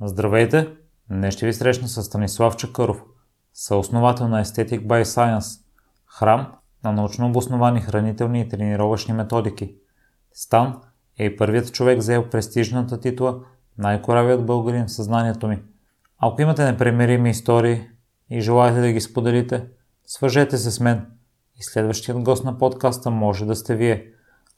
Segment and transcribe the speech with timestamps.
[0.00, 0.68] Здравейте!
[1.10, 3.02] Днес ще ви срещна с Станислав Чакъров,
[3.52, 5.60] съосновател на Aesthetic by Science,
[6.18, 6.52] храм
[6.84, 9.74] на научно обосновани хранителни и тренировъчни методики.
[10.32, 10.80] Стан
[11.18, 13.40] е първият човек взел престижната титла
[13.78, 15.62] най-коравият българин в съзнанието ми.
[16.18, 17.88] Ако имате непремирими истории
[18.30, 19.66] и желаете да ги споделите,
[20.06, 21.06] свържете се с мен
[21.56, 24.06] и следващият гост на подкаста може да сте вие.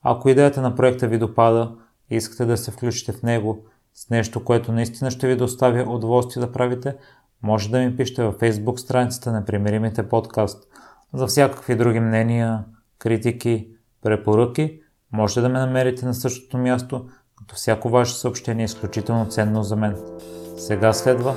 [0.03, 1.77] Ако идеята на проекта ви допада
[2.11, 3.65] и искате да се включите в него–
[3.97, 6.97] с нещо, което наистина ще ви доставя удоволствие да правите,
[7.43, 10.69] може да ми пишете във Facebook страницата на Примиримите подкаст.
[11.15, 12.65] За всякакви други мнения,
[12.99, 13.69] критики,
[14.03, 14.81] препоръки,
[15.13, 19.77] можете да ме намерите на същото място, като всяко ваше съобщение е изключително ценно за
[19.77, 19.97] мен.
[20.57, 21.35] Сега следва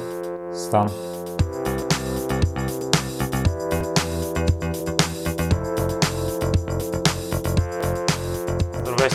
[0.54, 1.19] Стан.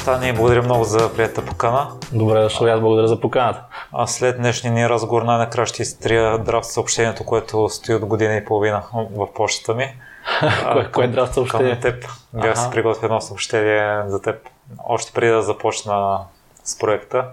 [0.04, 1.88] Стани, благодаря много за приятата покана.
[2.12, 3.62] Добре дошъл, аз благодаря за поканата.
[3.92, 8.44] А след днешния ни разговор най-накрая ще изтрия драфт съобщението, което стои от година и
[8.44, 9.96] половина в почтата ми.
[10.72, 11.72] кое, кое е драфт съобщение?
[11.72, 12.04] Към теб.
[12.32, 14.36] Бях си приготвил едно съобщение за теб.
[14.84, 16.18] Още преди да започна
[16.64, 17.24] с проекта.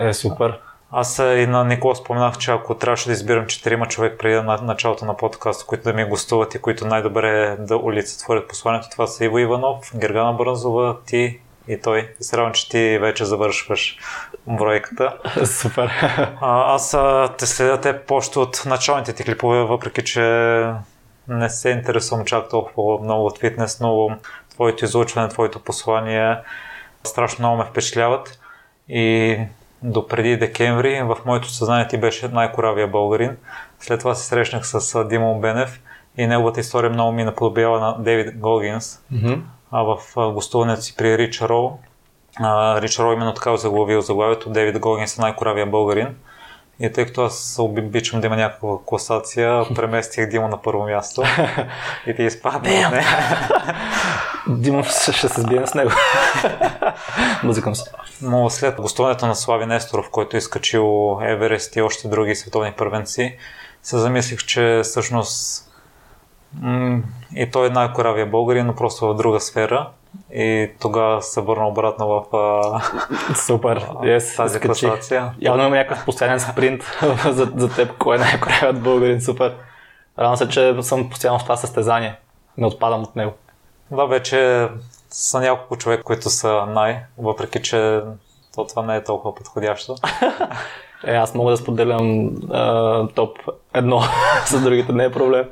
[0.00, 0.58] Е, супер.
[0.92, 5.04] Аз и на Никола споменах, че ако трябваше да избирам четирима човек преди на началото
[5.04, 9.38] на подкаста, които да ми гостуват и които най-добре да улицетворят посланието, това са Иво
[9.38, 11.40] Иванов, Гергана Бърнзова, ти
[11.70, 12.14] и той.
[12.20, 13.98] И се радвам, че ти вече завършваш
[14.46, 15.16] бройката.
[15.44, 15.90] Супер.
[16.40, 16.96] А, аз
[17.38, 20.20] те следя те още от началните ти клипове, въпреки че
[21.28, 24.18] не се интересувам чак толкова много от фитнес, но
[24.50, 26.36] твоето излучване, твоето послание
[27.04, 28.40] страшно много ме впечатляват.
[28.88, 29.38] И
[29.82, 33.36] до преди декември в моето съзнание ти беше най-коравия българин.
[33.80, 35.80] След това се срещнах с Димон Бенев
[36.16, 39.02] и неговата история много ми наподобява на Дейвид Гогинс.
[39.12, 39.40] Mm-hmm
[39.72, 41.70] в гостуването си при Рич Роу.
[42.80, 46.16] Рич Роу именно така заглавил заглавието Дейвид Гогинс е най-коравия българин.
[46.80, 51.22] И тъй като аз обичам да има някаква класация, преместих Дима на първо място
[52.06, 53.04] и ти изпадна не.
[54.48, 55.90] Дима ще се сбие с него.
[57.42, 57.90] Музикам се.
[58.22, 63.36] Но след гостуването на Слави Несторов, който е изкачил Еверест и още други световни първенци,
[63.82, 65.69] се замислих, че всъщност
[67.36, 69.88] и той е най-коравия българин, но просто в друга сфера.
[70.34, 72.24] И тогава се върна обратно в
[73.34, 75.34] Супер, yes, тази класация.
[75.40, 76.82] Явно има някакъв постоянен спринт
[77.24, 79.20] за, за теб, кой е най-коравият българин.
[79.20, 79.54] Супер.
[80.18, 82.16] Радвам се, че съм постоянно в това състезание.
[82.58, 83.32] Не отпадам от него.
[83.90, 84.68] Да, вече
[85.10, 88.00] са няколко човека, които са най, въпреки че
[88.54, 89.94] то това не е толкова подходящо.
[91.04, 93.38] е, аз мога да споделям а, топ
[93.74, 94.02] едно
[94.44, 95.44] с другите, не е проблем.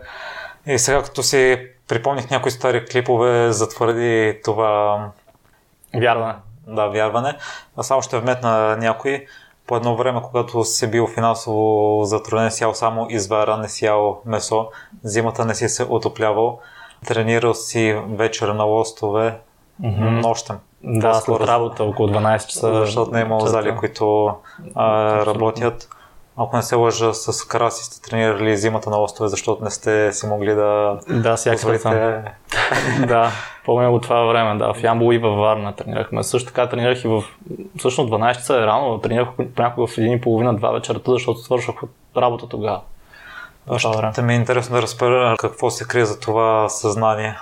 [0.68, 5.00] И сега като си припомних някои стари клипове, затвърди това...
[5.94, 6.34] Вярване.
[6.66, 7.36] Да, вярване.
[7.76, 9.26] А само ще вметна някои.
[9.66, 14.20] По едно време, когато си бил финансово затруднен, си ял само извара, не си ял
[14.26, 14.68] месо,
[15.04, 16.60] зимата не си се отоплявал,
[17.06, 19.38] тренирал си вечер на лостове,
[19.82, 20.22] mm-hmm.
[20.22, 20.56] нощем.
[20.84, 22.74] Да, след работа около 12 часа.
[22.74, 24.34] Защото не е имало зали, които
[24.74, 25.88] а, работят.
[26.40, 30.26] Ако не се лъжа, с Краси сте тренирали зимата на лостове, защото не сте си
[30.26, 30.98] могли да...
[31.08, 32.22] Да, всяка позволите...
[33.06, 33.30] да,
[33.64, 36.22] помня го това време, да, в Ямбол и във Варна тренирахме.
[36.22, 37.24] Също така тренирах и в...
[37.78, 42.80] Всъщност 12 часа е рано, тренирах понякога в 1.30-2 вечерта, защото свършвах от работа тогава.
[44.12, 47.38] Ще ми е интересно да разбера какво се крие за това съзнание.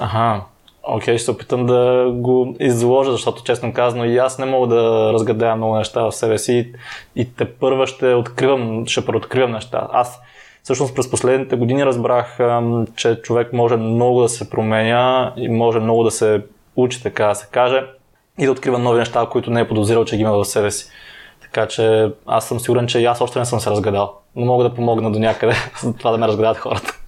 [0.00, 0.40] Ага,
[0.82, 4.74] Окей, okay, ще се опитам да го изложа, защото честно казано и аз не мога
[4.74, 6.72] да разгадая много неща в себе си
[7.16, 9.88] и те първа ще откривам, ще преоткривам неща.
[9.92, 10.20] Аз
[10.62, 12.38] всъщност през последните години разбрах,
[12.96, 16.42] че човек може много да се променя и може много да се
[16.76, 17.86] учи, така да се каже,
[18.38, 20.90] и да открива нови неща, които не е подозирал, че ги има в себе си.
[21.42, 24.64] Така че аз съм сигурен, че и аз още не съм се разгадал, но мога
[24.64, 26.99] да помогна до някъде за това да ме разгадат хората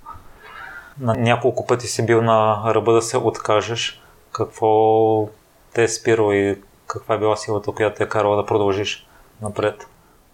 [1.01, 4.03] на няколко пъти си бил на ръба да се откажеш.
[4.33, 5.29] Какво
[5.75, 9.07] те е спирало и каква е била силата, която те е карала да продължиш
[9.43, 9.89] напред?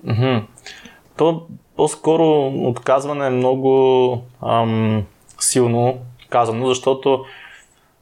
[0.07, 0.45] Mm-hmm.
[1.17, 1.47] То
[1.77, 5.05] по-скоро отказване е много ам,
[5.39, 5.99] силно
[6.29, 7.25] казано, защото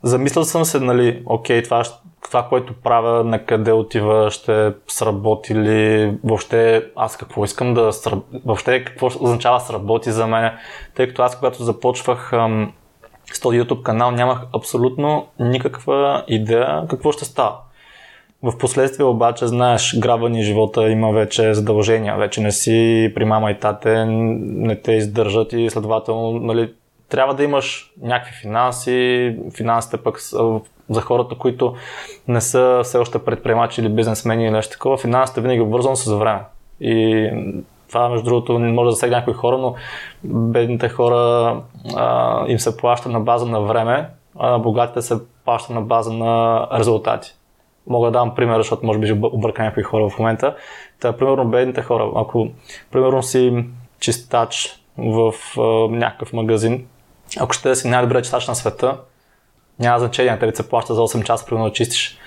[0.02, 1.82] замислял съм се, нали, окей, това,
[2.26, 8.40] това, което правя, на къде отива, ще сработи ли, въобще аз какво искам да сработи,
[8.44, 10.52] въобще какво означава сработи за мен,
[10.94, 12.72] тъй като аз когато започвах ам,
[13.32, 17.56] с този YouTube канал нямах абсолютно никаква идея какво ще става.
[18.42, 23.50] В последствие обаче, знаеш, граба ни живота има вече задължения, вече не си при мама
[23.50, 26.72] и тате, не те издържат и следователно, нали,
[27.08, 30.18] трябва да имаш някакви финанси, финансите пък
[30.90, 31.74] за хората, които
[32.28, 36.40] не са все още предприемачи или бизнесмени или нещо такова, финансите винаги е с време.
[36.80, 37.30] И
[37.88, 39.74] Това, между другото, може да засегне някои хора, но
[40.24, 41.62] бедните хора
[41.96, 46.66] а, им се плаща на база на време, а богатите се плаща на база на
[46.72, 47.34] резултати.
[47.86, 50.56] Мога да дам пример, защото може би обърка някои хора в момента.
[51.00, 52.48] Та, примерно, бедните хора, ако
[52.90, 53.64] примерно си
[54.00, 56.86] чистач в а, някакъв магазин,
[57.40, 58.96] ако ще си най-добре чистач на света,
[59.78, 62.18] няма значение, те се плаща за 8 часа, примерно да чистиш.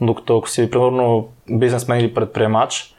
[0.00, 2.94] Докато ако си, примерно, бизнесмен или предприемач,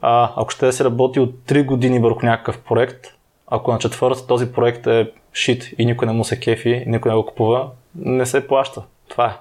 [0.00, 3.06] а, ако ще да си работи от 3 години върху някакъв проект,
[3.46, 7.16] ако на четвърта този проект е шит и никой не му се кефи, никой не
[7.16, 8.82] го купува, не се плаща.
[9.08, 9.38] Това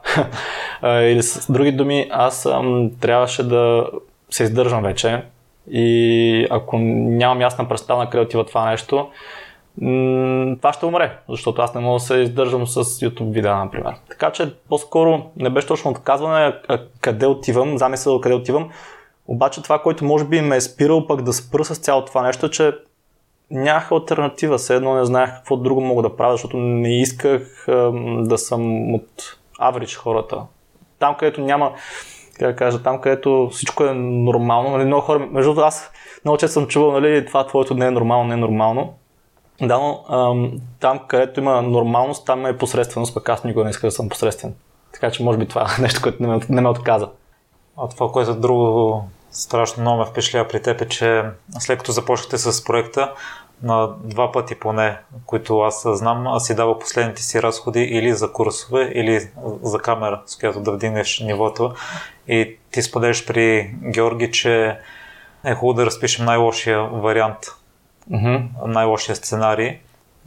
[0.83, 1.11] е.
[1.11, 3.89] Или с други думи, аз ам, трябваше да
[4.29, 5.21] се издържам вече
[5.71, 9.09] и ако нямам ясна представа на къде отива това нещо,
[10.61, 13.93] това ще умре, защото аз не мога да се издържам с YouTube видеа, например.
[14.09, 18.69] Така че по-скоро не беше точно отказване а къде отивам, замисъл къде отивам,
[19.27, 22.49] обаче това, което може би ме е спирал пък да спра с цялото това нещо,
[22.49, 22.73] че
[23.51, 28.23] нямах альтернатива, все едно не знаех какво друго мога да правя, защото не исках ам,
[28.23, 30.41] да съм от average хората.
[30.99, 31.71] Там, където няма,
[32.39, 35.91] как да кажа, там, където всичко е нормално, нали, много хора, между другото аз
[36.25, 38.93] много често съм чувал, нали, това твоето не е нормално, не е нормално.
[39.61, 43.87] Да, но ам, там, където има нормалност, там е посредственост, пък аз никога не исках
[43.87, 44.55] да съм посредствен.
[44.93, 47.09] Така че може би това е нещо, което не ме, не ме отказа.
[47.77, 51.23] А това, което друго страшно много ме впечатлява при теб е, че
[51.59, 53.13] след като започнахте с проекта,
[53.63, 58.31] на два пъти поне, които аз знам, аз си дава последните си разходи или за
[58.31, 59.29] курсове, или
[59.61, 61.73] за камера, с която да вдигнеш нивото.
[62.27, 64.77] И ти споделяш при Георги, че
[65.45, 67.37] е хубаво да разпишем най-лошия вариант,
[68.11, 68.65] Mm-hmm.
[68.65, 69.77] най-лошия сценарий.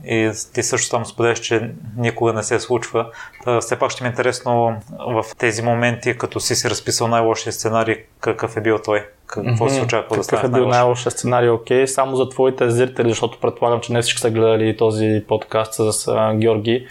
[0.05, 3.11] И ти също там споделяш, че никога не се случва.
[3.45, 7.53] Та, все пак ще ми е интересно в тези моменти, като си си разписал най-лошия
[7.53, 9.07] сценарий, какъв е бил той?
[9.27, 9.69] Какво mm-hmm.
[9.69, 11.49] се очаква да стане Какъв е бил най-лошия сценарий?
[11.49, 11.87] Окей, okay.
[11.87, 16.35] само за твоите зрители, защото предполагам, че не всички са гледали този подкаст с а,
[16.35, 16.87] Георги.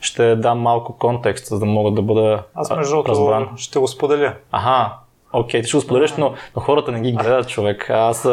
[0.00, 4.34] Ще дам малко контекст, за да мога да бъда Аз между другото ще го споделя.
[4.52, 4.94] Ага,
[5.34, 7.90] Окей, okay, ти ще го споделиш, но, но хората не ги гледат, човек.
[7.90, 8.28] Аз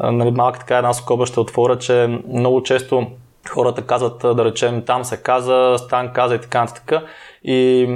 [0.00, 3.06] нали, малка така една скоба ще отворя, че много често
[3.48, 6.92] хората казват, да речем, там се каза, Стан каза и така нататък.
[7.44, 7.88] И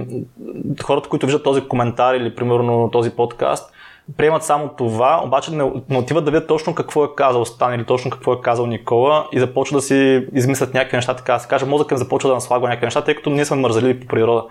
[0.82, 3.72] хората, които виждат този коментар или примерно този подкаст,
[4.16, 7.84] приемат само това, обаче не, не отиват да видят точно какво е казал Стан или
[7.84, 11.48] точно какво е казал Никола и започват да си измислят някакви неща, така да се
[11.48, 11.66] каже.
[11.66, 14.44] Мозъкът започва да наслагва някакви неща, тъй като ние сме мързали по природа.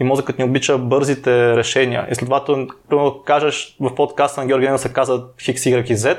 [0.00, 2.06] И мозъкът ни обича бързите решения.
[2.10, 6.18] И следователно, примерно, кажеш в подкаста на Георгия се каза Хикс, Y и Z,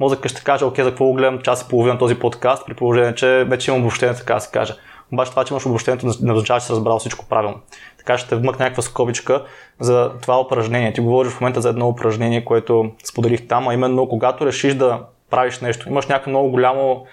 [0.00, 3.14] мозъкът ще каже, окей, за какво го гледам час и половина този подкаст, при положение,
[3.14, 4.74] че вече имам обобщение, така да се каже.
[5.12, 7.60] Обаче това, че имаш обобщението, не означава, че си разбрал всичко правилно.
[8.04, 9.44] Така ще вмъкна някаква скобичка
[9.80, 10.92] за това упражнение.
[10.92, 15.00] Ти говориш в момента за едно упражнение, което споделих там, а именно когато решиш да
[15.30, 17.06] правиш нещо, имаш някакво много голямо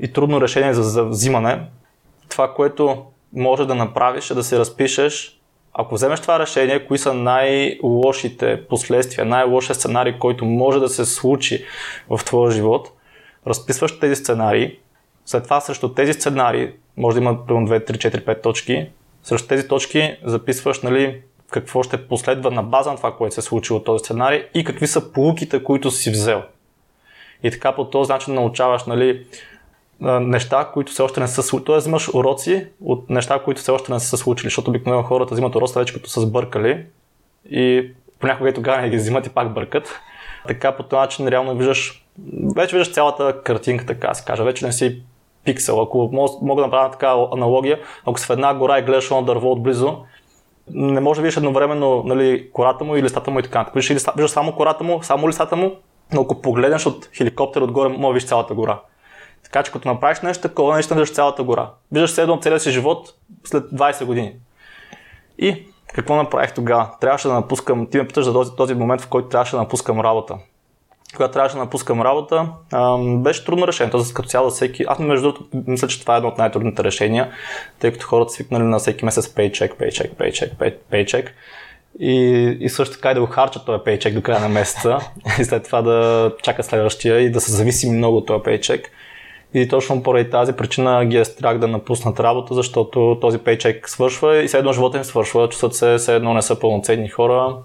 [0.00, 1.60] и трудно решение за, взимане,
[2.28, 5.40] това, което може да направиш е да се разпишеш
[5.74, 11.64] ако вземеш това решение, кои са най-лошите последствия, най-лошия сценарий, който може да се случи
[12.10, 12.92] в твоя живот,
[13.46, 14.78] разписваш тези сценарии,
[15.26, 18.86] след това срещу тези сценарии, може да има примерно 2, 3, 4, 5 точки,
[19.24, 23.42] срещу тези точки записваш нали, какво ще последва на база на това, което се е
[23.42, 26.42] случило този сценарий и какви са полуките, които си взел.
[27.42, 29.26] И така по този начин научаваш нали,
[30.00, 31.64] неща, които все още не са случили.
[31.64, 35.54] Тоест взимаш уроци от неща, които все още не са случили, защото обикновено хората взимат
[35.54, 36.84] уроци вече като са сбъркали
[37.50, 40.00] и понякога и тогава не ги взимат и пак бъркат.
[40.48, 42.04] Така по този начин реално виждаш,
[42.56, 44.42] вече виждаш цялата картинка, така се каже.
[44.42, 45.02] Вече не си
[45.44, 45.82] пиксел.
[45.82, 46.10] Ако
[46.42, 49.96] мога да направя така аналогия, ако си в една гора и гледаш едно дърво отблизо,
[50.70, 53.66] не може да видиш едновременно нали, кората му и листата му и така.
[53.74, 55.72] Виждаш, виждаш само кората му, само листата му,
[56.12, 58.80] но ако погледнеш от хеликоптер отгоре, може да видиш цялата гора.
[59.44, 61.70] Така че като направиш нещо такова, наистина виждаш цялата гора.
[61.92, 64.32] Виждаш се едно целия си живот след 20 години.
[65.38, 66.90] И какво направих тогава?
[67.00, 70.00] Трябваше да напускам, ти ме питаш за този, този момент, в който трябваше да напускам
[70.00, 70.38] работа.
[71.16, 72.48] Когато трябваше да напускам работа,
[72.98, 73.90] беше трудно решение.
[73.90, 74.84] Тоест, като цяло всеки.
[74.88, 77.30] Аз, между другото, мисля, че това е едно от най-трудните решения,
[77.78, 80.52] тъй като хората свикнали на всеки месец пейчек, пейчек, пейчек,
[80.90, 81.34] пейчек.
[81.98, 82.16] И,
[82.60, 84.98] и също така и да го харчат този пейчек до края на месеца
[85.40, 88.90] и след това да чака следващия и да се зависи много от този пейчек.
[89.54, 94.42] И точно поради тази причина ги е страх да напуснат работа, защото този пейчек свършва
[94.42, 97.56] и все едно живота им свършва, чувстват се, все едно не са пълноценни хора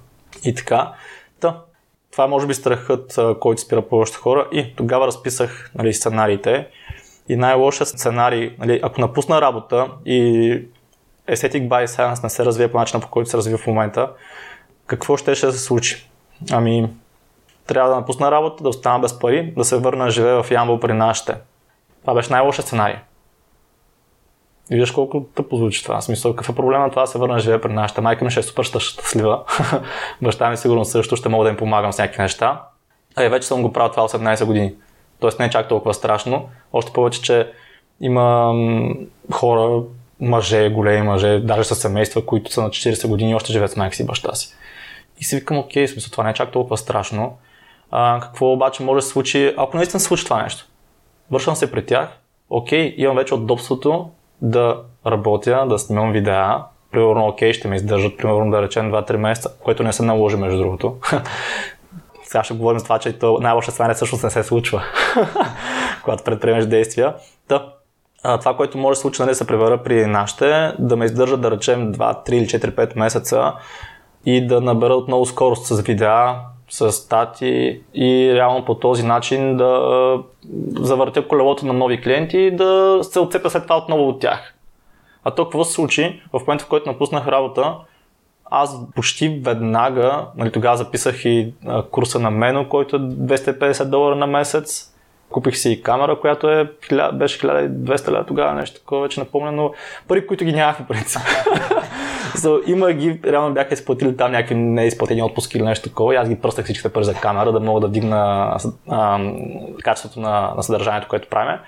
[0.43, 0.91] и така.
[1.39, 1.61] Та,
[2.19, 6.67] това е може би страхът, който спира повечето хора и тогава разписах нали, сценариите.
[7.29, 10.19] И най-лошият сценарий, нали, ако напусна работа и
[11.29, 14.11] Aesthetic by Science не се развие по начина, по който се развива в момента,
[14.87, 16.09] какво ще, ще се случи?
[16.51, 16.89] Ами,
[17.67, 20.79] трябва да напусна работа, да остана без пари, да се върна да живея в Ямбол
[20.79, 21.35] при нашите.
[22.01, 22.95] Това беше най-лошият сценарий.
[24.71, 26.01] И виждаш колко тъпо звучи това.
[26.01, 28.01] Смисъл, какъв е проблема това се върна да живея при нашата.
[28.01, 29.43] Майка ми ще е супер щастлива.
[30.21, 32.61] Баща ми сигурно също ще мога да им помагам с някакви неща.
[33.15, 34.73] А и вече съм го правил това 18 години.
[35.19, 36.49] Тоест не е чак толкова страшно.
[36.73, 37.51] Още повече, че
[38.01, 38.53] има
[39.31, 39.83] хора,
[40.19, 43.75] мъже, големи мъже, даже с семейства, които са на 40 години и още живеят с
[43.75, 44.53] майка си и баща си.
[45.19, 47.37] И си викам, окей, смисъл, това не е чак толкова страшно.
[47.91, 50.65] А, какво обаче може да се случи, ако наистина се случи това нещо?
[51.31, 52.09] Вършвам се при тях,
[52.49, 54.09] окей, имам вече удобството
[54.41, 59.49] да работя, да снимам видеа, примерно, окей, ще ме издържат, примерно, да речем 2-3 месеца,
[59.63, 60.95] което не се наложи, между другото.
[62.23, 64.83] Сега ще говорим с това, че най-лоша сценария всъщност не се случва,
[66.03, 67.13] когато предприемеш действия.
[67.49, 67.73] Да,
[68.23, 71.51] това, което може да се случи, нали, се превера при нашите, да ме издържат, да
[71.51, 73.53] речем 2, 3 или 4, 5 месеца
[74.25, 76.35] и да набера отново скорост с видеа,
[76.69, 80.23] с стати и реално по този начин да
[80.75, 84.53] завъртя колелото на нови клиенти и да се отцепя след това отново от тях.
[85.23, 86.21] А то какво се случи?
[86.33, 87.75] В момента, в който напуснах работа,
[88.45, 91.53] аз почти веднага, нали, тогава записах и
[91.91, 94.93] курса на Мено, който е 250 долара на месец.
[95.29, 96.63] Купих си и камера, която е,
[97.13, 99.73] беше 1200 лева тогава, нещо такова, вече напомня, но
[100.07, 101.21] пари, които ги нямах в принцип.
[102.39, 106.29] so, има ги, реално бяха изплатили там някакви неизплатени отпуски или нещо такова и аз
[106.29, 109.19] ги пръстах всичките пари за камера, да мога да вдигна а,
[109.83, 111.59] качеството на, на съдържанието, което правим.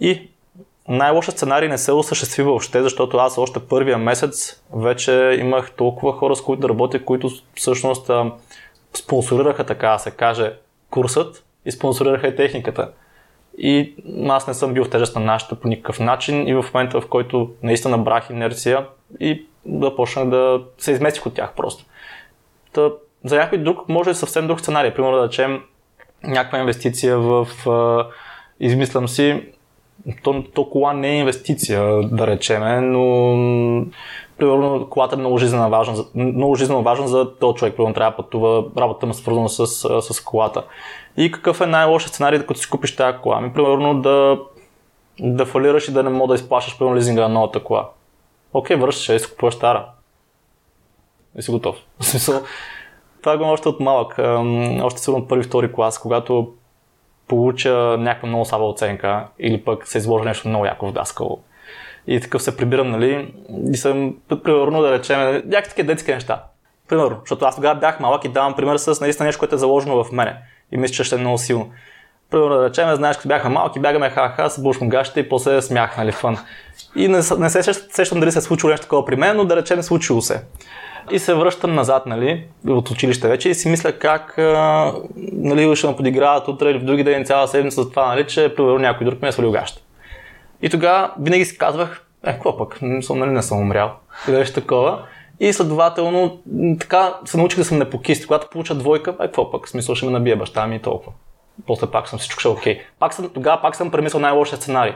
[0.00, 0.28] И
[0.88, 6.36] най-лошият сценарий не се осъществи въобще, защото аз още първия месец вече имах толкова хора,
[6.36, 8.32] с които да работя, които всъщност а,
[8.96, 10.52] спонсорираха, така да се каже,
[10.90, 12.90] курсът и спонсорираха и техниката.
[13.58, 13.94] И
[14.28, 17.08] аз не съм бил в тежест на нашата по никакъв начин и в момента, в
[17.08, 18.86] който наистина набрах инерция
[19.20, 21.84] и да почнах да се изместих от тях просто.
[22.72, 22.90] Та,
[23.24, 24.94] за някой друг може съвсем друг сценарий.
[24.94, 25.62] Примерно да речем
[26.22, 28.06] някаква инвестиция в, а,
[28.60, 29.42] измислям си,
[30.22, 33.86] то, то кола не е инвестиция, да речеме, но
[34.38, 38.16] примерно колата е много жизненно важна, много жизненно важна за този човек, примерно трябва да
[38.16, 39.66] пътува, работата му е свързана с,
[40.00, 40.64] с колата.
[41.20, 43.40] И какъв е най-лошият сценарий, като си купиш тази кола?
[43.40, 44.38] Ми, примерно да,
[45.20, 47.88] да фалираш и да не мога да изплащаш примерно лизинга на новата кола.
[48.52, 49.86] Окей, връщаш и си купуваш стара.
[51.38, 51.76] И си готов.
[52.00, 52.42] В смисъл,
[53.22, 54.14] това го още от малък.
[54.82, 56.52] Още сигурно първи, втори клас, когато
[57.28, 61.40] получа някаква много слаба оценка или пък се изложи нещо много яко в даскало.
[62.06, 63.34] И такъв се прибирам, нали,
[63.72, 66.44] и съм, примерно да речем, някакви такива детски неща.
[66.88, 70.04] Примерно, защото аз тогава бях малък и давам пример с наистина нещо, което е заложено
[70.04, 70.36] в мене.
[70.72, 71.70] И мисля, че ще е много силно.
[72.30, 75.96] Примерно да речем, знаеш, като бяхме малки, бягаме ха-ха, с бушмо гащите и после смях,
[75.96, 76.38] нали, фън.
[76.96, 79.82] И не, се сещам дали се е случило нещо такова при мен, но да речем,
[79.82, 80.42] случило се.
[81.10, 84.92] И се връщам назад, нали, от училище вече и си мисля как, а,
[85.32, 88.54] нали, ще ме подиграват утре или в други ден цяла седмица за това, нали, че
[88.56, 89.82] примерно някой друг ме е свалил гаща.
[90.62, 93.92] И тогава винаги си казвах, е, какво пък, не съм, нали, не съм умрял.
[94.28, 95.02] И беше такова.
[95.40, 96.38] И следователно,
[96.80, 98.26] така се научих да съм непокист.
[98.26, 101.12] Когато получа двойка, е, какво пък, смисъл ще ме набие баща ми и толкова.
[101.66, 102.80] После пак съм всичко ще е окей.
[102.98, 104.94] Пак съм, тогава пак съм премислил най-лошия сценарий.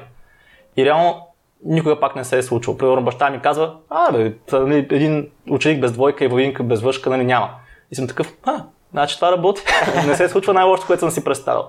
[0.77, 1.27] И реално
[1.65, 2.79] никога пак не се е случило.
[2.79, 7.11] Примерно баща ми казва, а, бе, нали, един ученик без двойка и войнка без въшка,
[7.11, 7.51] нали няма.
[7.91, 9.63] И съм такъв, а, значи това работи.
[10.07, 11.63] не се случва най-лошото, което съм си представил.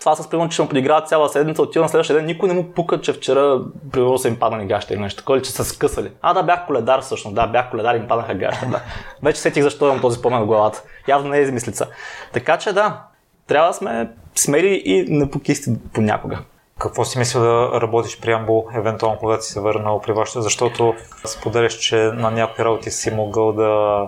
[0.00, 2.72] Това с примерно, че съм подиграл цяла седмица, отивам на следващия ден, никой не му
[2.72, 3.60] пука, че вчера
[3.92, 6.10] примерно са им паднали гаща или нещо такова, че са скъсали.
[6.22, 8.66] А, да, бях коледар всъщност, да, бях коледар им паднаха гаща.
[8.66, 8.80] Да.
[9.22, 10.82] Вече сетих защо имам този спомен в главата.
[11.08, 11.86] Явно не е измислица.
[12.32, 13.02] Така че да,
[13.46, 16.38] трябва да сме смели и непокисти понякога.
[16.78, 20.94] Какво си мисля да работиш при Амбо, евентуално когато си се върнал при вашето, защото
[21.24, 24.02] споделяш, че на някои работи си могъл да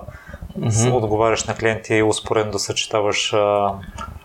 [0.58, 0.92] mm-hmm.
[0.92, 3.32] отговаряш на клиенти и успоредно да съчетаваш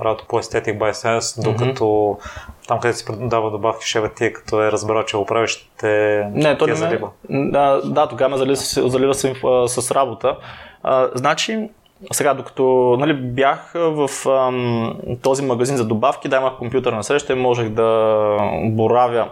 [0.01, 2.67] работа по Aesthetic by Science, докато mm-hmm.
[2.67, 6.57] там, където си продава добавки шева ти, като е разбрал, че го правиш, те не,
[6.57, 7.09] то не залива.
[7.29, 8.55] Да, да, тогава ме залива,
[8.89, 9.33] залива с,
[9.67, 10.37] с работа.
[10.83, 11.69] А, значи,
[12.11, 17.35] сега, докато нали, бях в ам, този магазин за добавки, да имах компютърна среща и
[17.35, 19.29] можех да боравя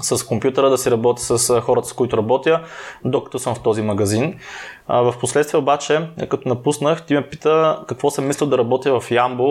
[0.00, 2.62] с компютъра, да си работя с хората, с които работя,
[3.04, 4.38] докато съм в този магазин.
[4.88, 9.44] В последствие обаче, като напуснах, ти ме пита какво съм мислил да работя в Ямбо,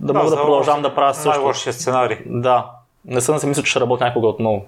[0.00, 1.28] да, да мога да продължавам да правя също.
[1.28, 2.18] Най-лошия сценарий.
[2.26, 2.70] Да.
[3.04, 4.64] Не съм да си мисля, че ще работя някога отново.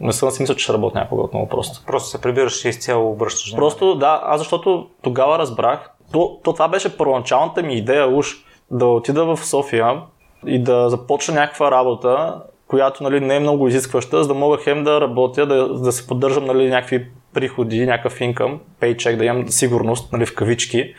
[0.00, 1.86] Не съм си мисля, че ще работя някога отново просто.
[1.86, 3.56] Просто се прибираш и изцяло обръщаш.
[3.56, 8.34] Просто да, аз защото тогава разбрах, то, то това беше първоначалната ми идея уж
[8.70, 10.00] да отида в София
[10.46, 14.84] и да започна някаква работа, която нали, не е много изискваща, за да мога хем
[14.84, 20.12] да работя, да, да се поддържам нали, някакви приходи, някакъв инкъм, пейчек, да имам сигурност
[20.12, 20.94] нали, в кавички.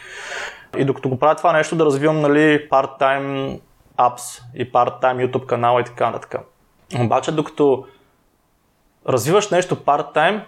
[0.78, 3.60] И докато го правя това нещо, да развивам нали, part-time
[4.00, 6.42] apps и part-time YouTube канала и така нататък.
[7.00, 7.86] Обаче, докато
[9.10, 10.42] развиваш нещо part-time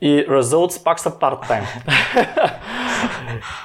[0.00, 1.66] и results пак са part-time.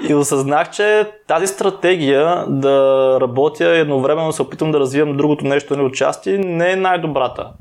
[0.09, 5.83] и осъзнах, че тази стратегия да работя едновременно се опитвам да развивам другото нещо на
[5.83, 7.51] участие не е най-добрата.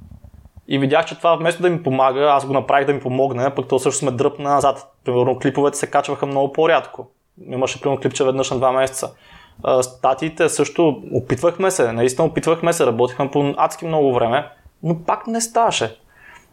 [0.69, 3.69] И видях, че това вместо да ми помага, аз го направих да ми помогне, пък
[3.69, 4.93] то също сме дръпна назад.
[5.05, 7.07] Примерно клиповете се качваха много по-рядко.
[7.51, 9.11] Имаше примерно клипче веднъж на два месеца.
[9.81, 14.49] Статиите също опитвахме се, наистина опитвахме се, работихме по адски много време,
[14.83, 15.97] но пак не ставаше.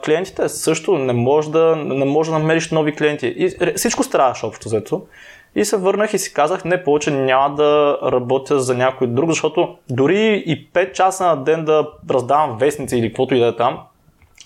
[0.06, 3.28] Клиентите също не може да, не може да намериш нови клиенти.
[3.38, 5.02] И всичко страдаше общо взето.
[5.56, 9.76] И се върнах и си казах, не повече няма да работя за някой друг, защото
[9.90, 13.80] дори и 5 часа на ден да раздавам вестници или каквото и да е там,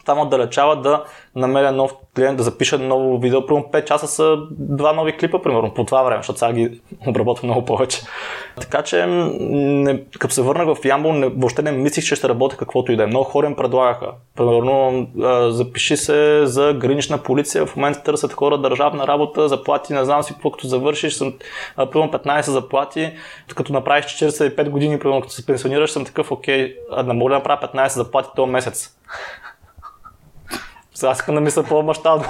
[0.06, 1.04] там отдалечава да
[1.36, 3.46] намеря нов клиент, да запиша ново видео.
[3.46, 7.50] Примерно 5 часа са два нови клипа, примерно, по това време, защото сега ги обработвам
[7.50, 8.02] много повече.
[8.62, 12.58] Така че, не, като се върнах в Ямбол, не, въобще не мислих, че ще работя
[12.58, 13.08] каквото и да е.
[13.08, 14.12] Много хора им предлагаха.
[14.36, 20.06] Примерно, а, запиши се за гранична полиция, в момента търсят хора държавна работа, заплати, не
[20.06, 21.34] знам си какво, като завършиш, съм,
[21.78, 23.12] а, примерно 15 заплати,
[23.56, 27.36] като направиш 45 години, примерно като се пенсионираш, съм такъв, окей, а да мога да
[27.36, 28.96] направя 15 заплати този месец.
[30.96, 32.26] Сега искам да мисля по-мащабно.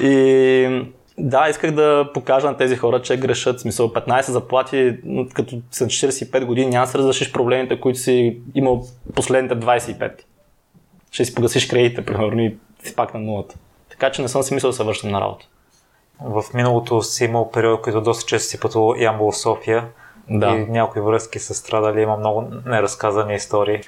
[0.00, 0.84] и
[1.18, 3.60] да, исках да покажа на тези хора, че грешат.
[3.60, 4.96] Смисъл 15 заплати,
[5.34, 10.12] като са 45 години, няма да се разрешиш проблемите, които си имал последните 25.
[11.10, 13.54] Ще си погасиш кредитите, примерно, и си пак на нулата.
[13.90, 15.46] Така че не съм си мислил да се връщам на работа.
[16.20, 19.84] В миналото си имал период, който доста често си пътувал Ямбол София.
[20.30, 20.50] Да.
[20.50, 23.80] И някои връзки са страдали, има много неразказани истории.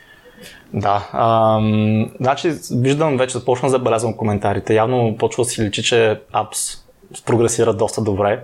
[0.72, 1.08] Да.
[1.12, 4.74] Ам, значи, виждам вече, започна да забелязвам коментарите.
[4.74, 6.58] Явно почва да си личи, че апс
[7.26, 8.40] прогресира доста добре.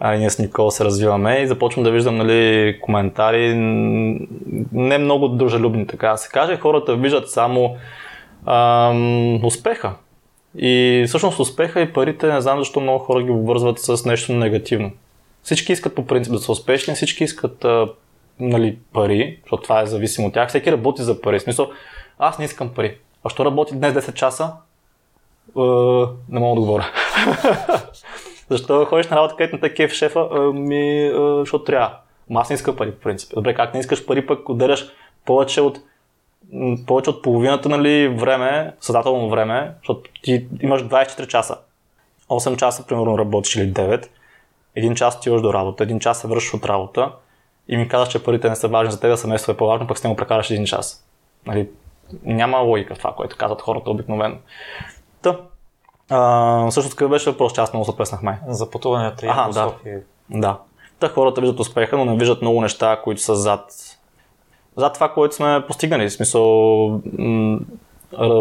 [0.00, 3.54] А, ние с Никола се развиваме и започвам да виждам нали, коментари
[4.72, 6.56] не много дружелюбни, така да се каже.
[6.56, 7.76] Хората виждат само
[8.46, 9.92] ам, успеха.
[10.58, 14.90] И всъщност успеха и парите, не знам защо много хора ги обвързват с нещо негативно.
[15.42, 17.66] Всички искат по принцип да са успешни, всички искат
[18.40, 20.48] нали, пари, защото това е зависимо от тях.
[20.48, 21.38] Всеки работи за пари.
[21.38, 21.70] В смисъл,
[22.18, 22.98] аз не искам пари.
[23.24, 24.52] А що работи днес 10 часа?
[25.56, 25.60] Е,
[26.28, 26.86] не мога да говоря.
[28.50, 30.28] Защо ходиш на работа, където на такива шефа?
[30.54, 31.96] Ми, е, защото трябва.
[32.30, 33.34] Ма аз не искам пари, по принцип.
[33.34, 34.86] Добре, как не искаш пари, пък отделяш
[35.24, 35.78] повече от
[36.86, 41.58] повече от половината нали, време, съзнателно време, защото ти имаш 24 часа.
[42.28, 44.08] 8 часа, примерно, работиш или 9.
[44.76, 47.12] Един час отиваш до работа, един час се връщаш от работа,
[47.68, 49.98] и ми казаш, че парите не са важни за теб, да семейство е по-важно, пък
[49.98, 51.06] с него прекараш един час.
[51.46, 51.68] Нали,
[52.24, 54.36] няма логика в това, което казват хората обикновено.
[55.22, 55.36] Та,
[56.10, 58.36] а, също какъв беше въпрос, че аз много запреснах май.
[58.48, 59.74] За пътуването и да.
[60.30, 60.58] Да.
[60.98, 63.72] Та хората виждат успеха, но не виждат много неща, които са зад,
[64.76, 66.08] зад това, което сме постигнали.
[66.08, 67.58] В смисъл, м-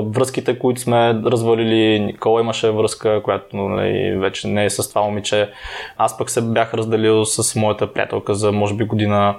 [0.06, 2.00] връзките, които сме развалили.
[2.00, 5.50] Никола имаше връзка, която нали, вече не е с това момиче.
[5.98, 9.36] Аз пък се бях разделил с моята приятелка за може би година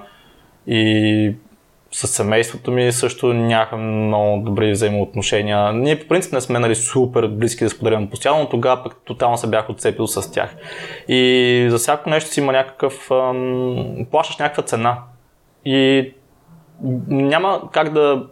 [0.67, 1.33] и
[1.91, 5.73] с семейството ми също нямаха много добри взаимоотношения.
[5.73, 9.37] Ние по принцип не сме нали, супер близки да споделяме постоянно, но тогава пък тотално
[9.37, 10.55] се бях отцепил с тях.
[11.07, 13.11] И за всяко нещо си има някакъв...
[13.11, 14.97] Ам, плащаш някаква цена.
[15.65, 16.11] И
[17.07, 18.23] няма как да,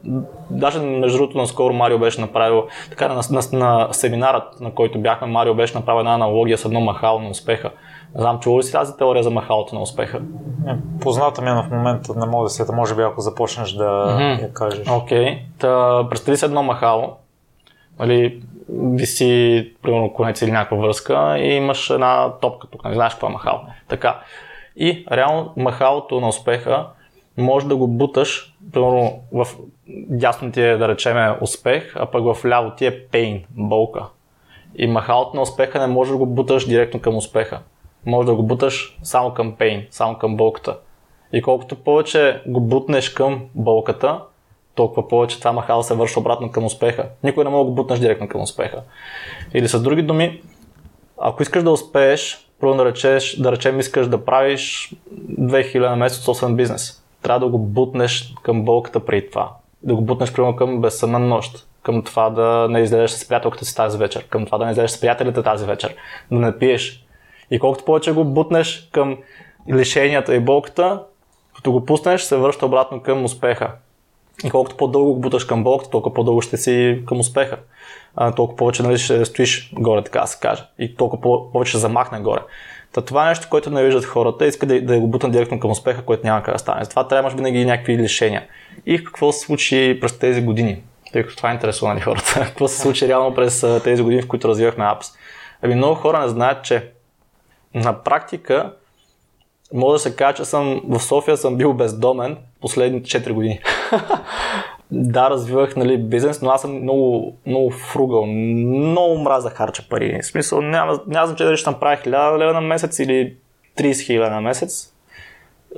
[0.49, 5.27] даже между другото наскоро Марио беше направил, така на, на, на семинарът, на който бяхме,
[5.27, 7.71] Марио беше направил една аналогия с едно махало на успеха.
[8.15, 10.21] Не знам, чува ли си тази теория за махалото на успеха?
[10.65, 13.83] Не, позната ми е, в момента не мога да се, може би ако започнеш да
[13.83, 14.41] mm-hmm.
[14.41, 14.87] я кажеш.
[14.89, 16.09] Окей, okay.
[16.09, 17.15] представи се едно махало,
[17.99, 23.27] нали, виси, примерно, конец или някаква връзка и имаш една топка тук, не знаеш какво
[23.27, 23.59] е махало.
[23.87, 24.19] Така.
[24.77, 26.87] И реално махалото на успеха
[27.37, 29.47] може да го буташ, примерно в
[30.09, 34.05] дясно ти е да речеме успех, а пък в ляво ти е пейн, болка.
[34.75, 37.59] И махалото на успеха не може да го буташ директно към успеха.
[38.05, 40.77] Може да го буташ само към пейн, само към болката.
[41.33, 44.21] И колкото повече го бутнеш към болката,
[44.75, 47.09] толкова повече това махало се върши обратно към успеха.
[47.23, 48.81] Никой не може да го бутнеш директно към успеха.
[49.53, 50.41] Или с други думи,
[51.17, 54.93] ако искаш да успееш, първо да, речеш, да речем искаш да правиш
[55.39, 59.51] 2000 на месец собствен бизнес трябва да го бутнеш към болката преди това.
[59.83, 63.75] Да го бутнеш примерно към безсънна нощ, към това да не излезеш с приятелката си
[63.75, 65.95] тази вечер, към това да не излезеш с приятелите тази вечер,
[66.31, 67.05] да не пиеш.
[67.51, 69.17] И колкото повече го бутнеш към
[69.73, 71.03] лишенията и болката,
[71.55, 73.71] като го пуснеш, се връща обратно към успеха.
[74.43, 77.57] И колкото по-дълго буташ към болката, толкова по-дълго ще си към успеха.
[78.15, 80.63] А, толкова повече нали, ще стоиш горе, така да се каже.
[80.79, 82.41] И толкова повече ще замахне горе.
[82.95, 85.71] Та това е нещо, което не виждат хората, иска да, да го бутнат директно към
[85.71, 86.85] успеха, което няма как да стане.
[86.85, 88.47] Това трябва винаги някакви лишения.
[88.85, 90.83] И какво се случи през тези години?
[91.13, 92.33] Тъй като това е интересува на хората.
[92.45, 95.07] какво се случи реално през тези години, в които развивахме апс?
[95.61, 96.91] Ами много хора не знаят, че
[97.73, 98.73] на практика
[99.73, 103.59] мога да се кажа, че съм в София съм бил бездомен последните 4 години.
[104.91, 110.19] да, развивах нали, бизнес, но аз съм много, много фругал, много мраза харча пари.
[110.21, 113.35] В смисъл, няма, няма значение дали ще направя 1000 лева на месец или
[113.77, 114.93] 30 хиляди на месец.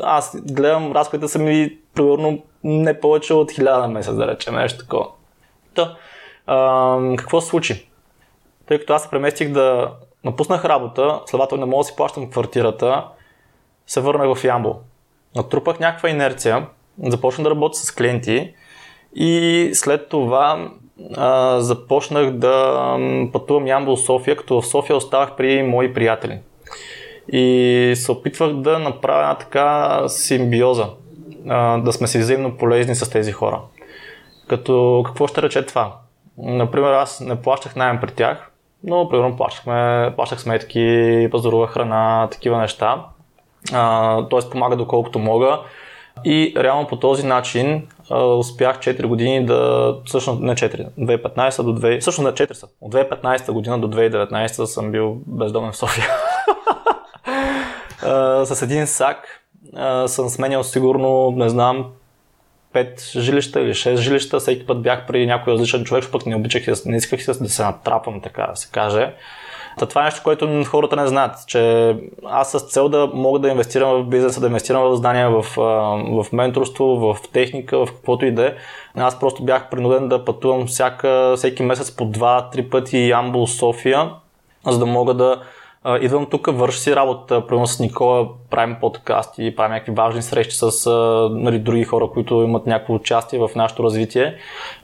[0.03, 4.79] Аз гледам, разходите са ми примерно не повече от 1000 на месец, да речем, нещо
[4.79, 5.07] такова.
[5.75, 5.95] Та,
[6.47, 7.89] а, какво се случи?
[8.67, 9.91] Тъй като аз се преместих да
[10.23, 13.07] напуснах работа, следователно не мога да си плащам квартирата,
[13.87, 14.79] се върнах в Ямбол.
[15.35, 16.67] Натрупах някаква инерция,
[17.03, 18.53] започнах да работя с клиенти
[19.19, 20.69] и след това
[21.17, 22.81] а, започнах да
[23.33, 26.39] пътувам Ямбол София, като в София оставах при мои приятели.
[27.31, 30.87] И се опитвах да направя една така симбиоза,
[31.49, 33.61] а, да сме си взаимно полезни с тези хора.
[34.47, 35.95] Като какво ще рече това?
[36.37, 38.51] Например, аз не плащах найем при тях,
[38.83, 43.05] но примерно плащахме, плащах сметки, пазарувах храна, такива неща.
[44.29, 44.49] Т.е.
[44.51, 45.59] помага доколкото мога.
[46.25, 47.87] И реално по този начин
[48.37, 52.67] успях 4 години да, всъщност не 4, 2015 до 2, всъщност на 4 са.
[52.81, 56.07] От 2015 година до 2019 съм бил бездомен в София.
[58.45, 59.43] с един сак
[60.07, 61.85] съм сменял сигурно, не знам,
[62.73, 64.39] 5 жилища или 6 жилища.
[64.39, 68.21] Всеки път бях при някой различен човек, пък не обичах, не исках да се натрапвам,
[68.21, 69.13] така да се каже.
[69.77, 73.49] Та това е нещо, което хората не знаят, че аз с цел да мога да
[73.49, 75.43] инвестирам в бизнеса, да инвестирам в знания, в,
[76.23, 78.53] в менторство, в техника, в каквото и да е.
[78.95, 84.11] Аз просто бях принуден да пътувам всяка, всеки месец по 2-3 пъти Ямбул, София,
[84.65, 85.41] за да мога да
[86.01, 90.89] идвам тук, върши си работа, примерно с Никола правим подкасти правим някакви важни срещи с
[91.31, 94.35] нали, други хора, които имат някакво участие в нашето развитие.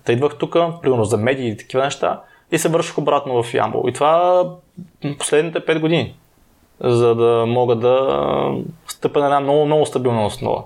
[0.06, 2.22] Та идвах тук, примерно за медии и такива неща
[2.54, 3.86] и се върших обратно в Ямбол.
[3.88, 4.44] И това
[5.20, 6.16] последните 5 години,
[6.80, 8.56] за да мога да
[8.88, 10.64] стъпя на една много, много стабилна основа.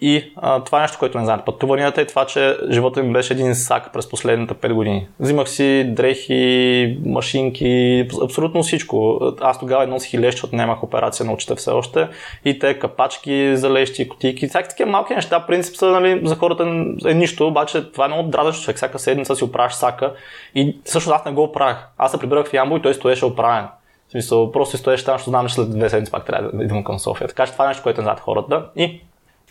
[0.00, 1.44] И а, това е нещо, което не знаете.
[1.44, 5.08] Пътуванията е това, че живота ми беше един сак през последните 5 години.
[5.20, 9.20] Взимах си дрехи, машинки, абсолютно всичко.
[9.40, 12.08] Аз тогава носих и лещи, защото нямах операция на очите все още.
[12.44, 15.46] И те капачки за лещи, котики, всяки такива малки неща.
[15.46, 16.62] Принцип са нали, за хората
[17.06, 18.76] е нищо, обаче това е много дразнещо човек.
[18.76, 20.12] Всяка седмица си оправяш сака.
[20.54, 21.88] И също аз не го оправях.
[21.98, 23.64] Аз се прибирах в Ямбо и той стоеше оправен.
[24.08, 26.84] В смисъл, просто стоеше там, защото знам, че след две седмици пак трябва да идвам
[26.84, 27.28] към София.
[27.28, 28.64] Така че това е нещо, което не знаят хората.
[28.76, 29.00] И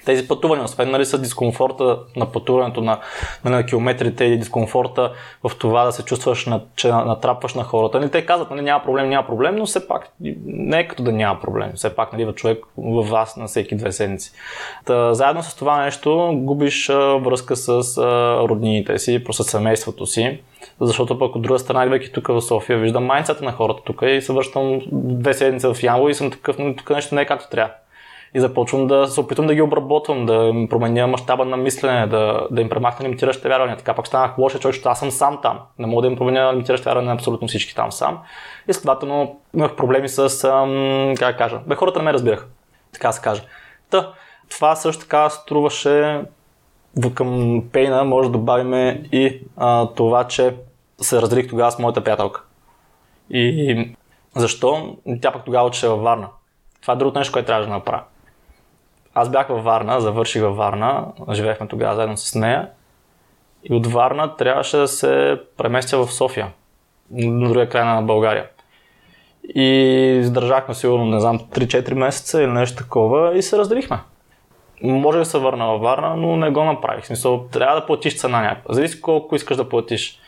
[0.06, 3.00] тези пътувания, освен нали, са дискомфорта на пътуването на,
[3.46, 5.12] на, на километрите и дискомфорта
[5.44, 8.00] в това да се чувстваш, на, че натрапваш на хората.
[8.00, 10.10] Нали, те казват, нали, няма проблем, няма проблем, но все пак
[10.46, 11.72] не е като да няма проблем.
[11.76, 14.32] Все пак нали, човек във вас на всеки две седмици.
[14.86, 20.06] Та, заедно с това нещо губиш а, връзка с а, роднините си, просто с семейството
[20.06, 20.40] си.
[20.82, 24.22] Защото пък от друга страна, идвайки тук в София, виждам майнцата на хората тук и
[24.22, 27.72] се връщам две седмици в Ямбо и съм такъв, тук нещо не е както трябва
[28.34, 32.48] и започвам да се опитвам да ги обработвам, да им променя мащаба на мислене, да,
[32.52, 33.78] да им премахна лимитиращите вярвания.
[33.78, 35.60] Така пак станах лошия човек, защото аз съм сам там.
[35.80, 38.20] Не мога да им променя лимитиращите вярвания на абсолютно всички там сам.
[38.68, 42.46] И следователно имах проблеми с, ам, как кажа, бе, хората не ме разбираха,
[42.94, 43.42] така се каже.
[43.90, 44.14] Та,
[44.50, 46.22] това също така струваше
[47.14, 48.74] към пейна, може да добавим
[49.12, 50.56] и а, това, че
[51.02, 52.44] се разделих тогава с моята приятелка.
[53.30, 53.90] И
[54.36, 54.98] защо?
[55.22, 56.28] Тя пък тогава учеше във Варна.
[56.82, 58.02] Това е другото нещо, което трябваше да направя.
[59.20, 62.70] Аз бях във Варна, завърших във Варна, живеехме тогава заедно с нея.
[63.64, 66.48] И от Варна трябваше да се преместя в София,
[67.12, 68.48] на другия край на България.
[69.56, 69.64] И
[70.20, 74.00] издържахме сигурно, не знам, 3-4 месеца или нещо такова и се разделихме.
[74.84, 77.04] Може да се върна във Варна, но не го направих.
[77.04, 78.74] В смисъл, трябва да платиш цена някаква.
[78.74, 80.20] Зависи колко искаш да платиш.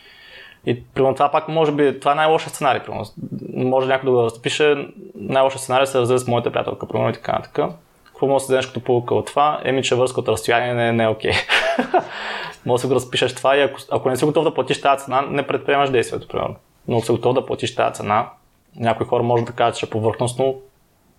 [0.66, 2.82] И примерно това пак може би, това е най-лошия сценарий.
[2.82, 3.06] Примерно.
[3.54, 7.32] Може някой да го разпише, най-лошия сценарий се разделя с моята приятелка, примерно и така
[7.32, 7.76] нататък
[8.22, 9.62] какво може да се вземеш като полука от това?
[9.64, 11.32] Еми, че връзка от разстояние не, не е окей.
[11.32, 12.04] Okay.
[12.66, 15.22] може да го разпишеш това и ако, ако не си готов да платиш тази цена,
[15.22, 16.56] не предприемаш действието, примерно.
[16.88, 18.30] Но ако си готов да платиш тази цена,
[18.76, 20.62] някои хора може да кажат, че е повърхностно,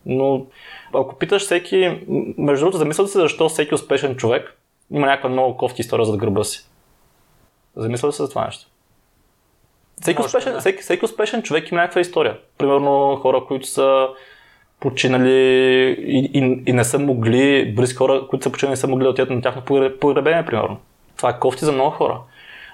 [0.07, 0.47] но
[0.95, 2.07] ако питаш всеки,
[2.39, 4.59] между другото, замисля се защо всеки успешен човек
[4.91, 6.67] има някаква много кофти история зад гърба си.
[7.77, 8.67] Замисля се за това нещо.
[10.01, 12.39] Всеки успешен, всеки, всеки успешен човек има някаква история.
[12.59, 14.09] Примерно хора, които са
[14.83, 15.31] починали
[16.07, 19.11] и, и, и не са могли, близки хора, които са починали, не са могли да
[19.11, 19.63] отидат на тяхно
[20.01, 20.77] погребение, примерно.
[21.17, 22.19] Това е кофти за много хора.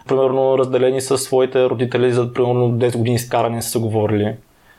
[0.08, 4.36] Примерно разделени с своите родители за примерно 10 години скаране са говорили.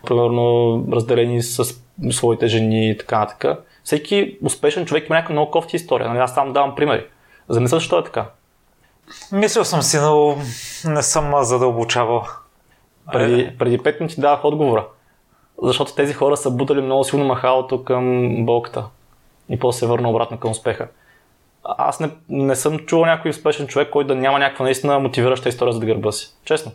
[0.08, 1.64] Примерно разделени с
[2.12, 3.60] своите жени и така нататък.
[3.84, 6.10] Всеки успешен човек има някаква много кофти история.
[6.10, 6.20] Нали?
[6.20, 7.06] Аз само давам примери.
[7.50, 8.26] Замисля, защо е така.
[9.32, 10.36] Мислил съм си, но
[10.86, 12.24] не съм задълбочавал.
[13.12, 14.86] Преди, преди 5 минути давах отговора.
[15.62, 18.86] Защото тези хора са бутали много силно махалото към болката.
[19.50, 20.88] И после се върна обратно към успеха.
[21.64, 25.74] Аз не, не съм чувал някой успешен човек, който да няма някаква наистина мотивираща история
[25.74, 26.34] за гърба си.
[26.46, 26.72] Честно.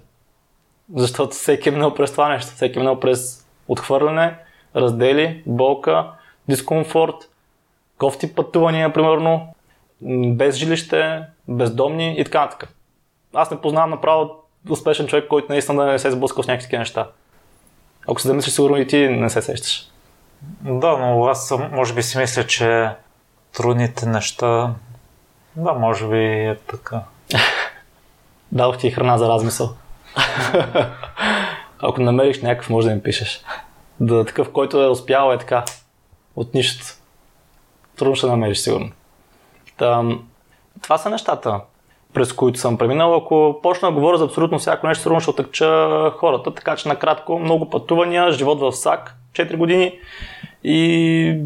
[0.95, 2.53] Защото всеки е минал през това нещо.
[2.53, 4.37] Всеки е минал през отхвърляне,
[4.77, 6.11] раздели, болка,
[6.49, 7.15] дискомфорт,
[7.99, 9.55] кофти пътувания, примерно,
[10.27, 12.75] без жилище, бездомни и така нататък.
[13.35, 14.31] Аз не познавам направо
[14.71, 17.09] успешен човек, който наистина да не се сблъскал с някакви неща.
[18.09, 19.89] Ако се замислиш, сигурно и ти не се сещаш.
[20.61, 22.91] Да, но аз може би си мисля, че
[23.53, 24.75] трудните неща,
[25.57, 27.01] да, може би е така.
[28.53, 29.75] Дадох ти храна за размисъл.
[31.83, 33.43] Ако намериш някакъв, може да ми пишеш.
[34.01, 35.65] Да, такъв, който е успял е така.
[36.37, 36.93] От нищото.
[37.97, 38.91] Трудно ще намериш, сигурно.
[39.77, 40.29] Там,
[40.83, 41.61] това са нещата,
[42.15, 43.15] през които съм преминал.
[43.15, 46.55] Ако почна да говоря за абсолютно всяко нещо, сигурно ще отъкча хората.
[46.55, 49.99] Така че накратко, много пътувания, живот в САК, 4 години
[50.65, 51.41] и,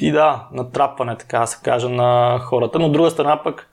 [0.00, 2.78] и да, натрапване, така да се каже, на хората.
[2.78, 3.68] Но от друга страна пък,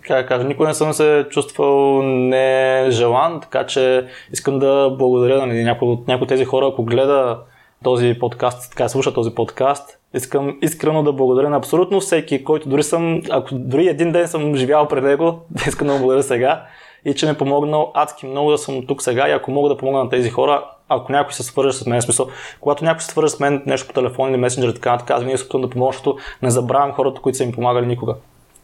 [0.00, 5.64] как кажа, никой не съм се чувствал нежелан, така че искам да благодаря на нали,
[5.64, 7.38] някой от някои от тези хора, ако гледа
[7.84, 12.82] този подкаст, така слуша този подкаст, искам искрено да благодаря на абсолютно всеки, който дори
[12.82, 16.66] съм, ако дори един ден съм живял пред него, искам да му благодаря сега
[17.04, 19.76] и че ми е помогнал адски много да съм тук сега и ако мога да
[19.76, 22.28] помогна на тези хора, ако някой се свържа с мен, смисъл,
[22.60, 25.38] когато някой се свържа с мен нещо по телефон или месенджер така нататък, аз винаги
[25.38, 28.14] се опитвам да помогна, защото не забравям хората, които са им помагали никога.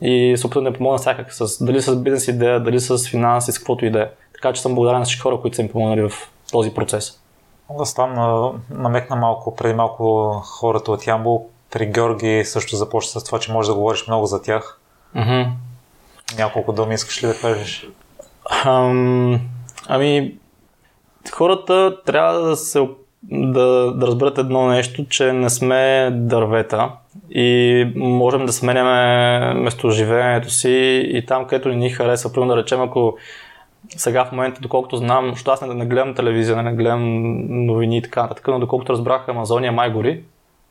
[0.03, 3.59] И се опитвам да помогна всякак, с, дали с бизнес идея, дали с финанси, с
[3.59, 4.09] каквото и да е.
[4.33, 6.13] Така че съм благодарен на всички хора, които са им помогнали в
[6.53, 7.20] този процес.
[7.79, 11.47] Да стана, намекна малко, преди малко хората от Ямбол.
[11.71, 14.81] При Георги също започва с това, че можеш да говориш много за тях.
[15.17, 15.49] Mm-hmm.
[16.39, 17.89] Няколко думи искаш ли да кажеш?
[18.65, 19.41] Ам,
[19.89, 20.35] ами,
[21.33, 22.89] хората трябва да се
[23.23, 26.91] да, да разберат едно нещо, че не сме дървета
[27.31, 32.33] и можем да сменяме местоживеенето си и там, където ни харесва.
[32.33, 33.17] Примерно да речем, ако
[33.89, 37.03] сега в момента, доколкото знам, защото аз не, не гледам телевизия, не гледам
[37.67, 40.23] новини и така нататък, но доколкото разбрах, Амазония май гори.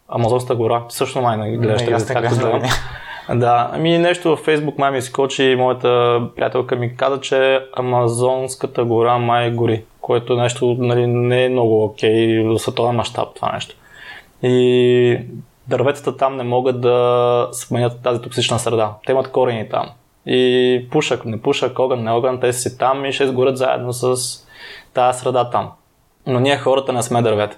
[0.08, 2.62] Амазонската гора, също май не гледаш телевизия, както.
[3.36, 8.84] Да, ами нещо във Фейсбук май ми скочи и моята приятелка ми каза, че Амазонската
[8.86, 13.52] гора май гори, което е нещо нали, не е много окей в световен мащаб това
[13.52, 13.76] нещо.
[14.44, 15.20] И
[15.68, 18.94] дърветата там не могат да сменят тази токсична среда.
[19.06, 19.90] Те имат корени там.
[20.32, 24.16] И пушак, не пушак, огън, не огън, те си там и ще изгорят заедно с
[24.94, 25.72] тази среда там.
[26.28, 27.58] Но ние хората не сме дървета.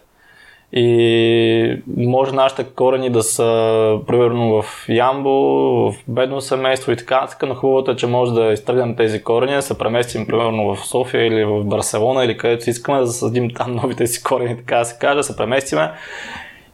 [0.74, 7.46] И може нашите корени да са примерно в Ямбо, в бедно семейство и така, така,
[7.46, 11.26] но хубавото е, че може да изтръгнем тези корени, да се преместим примерно в София
[11.26, 14.86] или в Барселона или където си искаме да засадим там новите си корени, така да
[14.86, 15.92] се каже, да се преместиме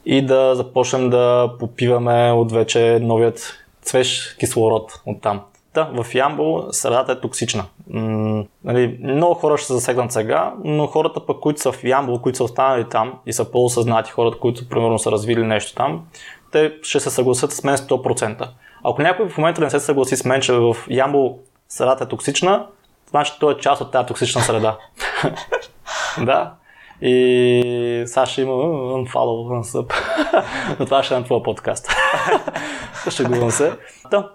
[0.05, 5.41] и да започнем да попиваме от вече новият свеж кислород от там.
[5.73, 7.65] Та, в Ямбол средата е токсична.
[7.89, 12.19] М- нали, много хора ще се засегнат сега, но хората пък, които са в Ямбол,
[12.19, 16.05] които са останали там и са по-осъзнати, хората, които примерно са развили нещо там,
[16.51, 18.49] те ще се съгласят с мен 100%.
[18.83, 22.67] Ако някой в момента не се съгласи с мен, че в Ямбол средата е токсична,
[23.09, 24.77] значи той е част от тази токсична среда.
[26.21, 26.53] да.
[27.01, 29.93] И сега ще има unfollow, unsub.
[30.79, 31.91] Но това ще е на твоя подкаст.
[33.09, 33.73] Шегувам се.
[34.11, 34.29] Да.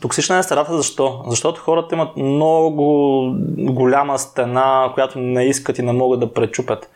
[0.00, 1.22] Токсична е средата защо?
[1.26, 6.90] Защото хората имат много голяма стена, която не искат и не могат да пречупят.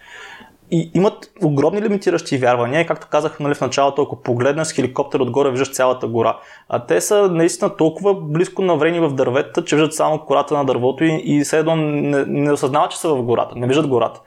[0.70, 5.20] И имат огромни лимитиращи вярвания и както казах нали, в началото, ако погледнеш с хеликоптер
[5.20, 6.38] отгоре, виждаш цялата гора.
[6.68, 11.04] А те са наистина толкова близко наврени в дърветата, че виждат само кората на дървото
[11.04, 14.20] и, и все не, не осъзнават, че са в гората, не виждат гората.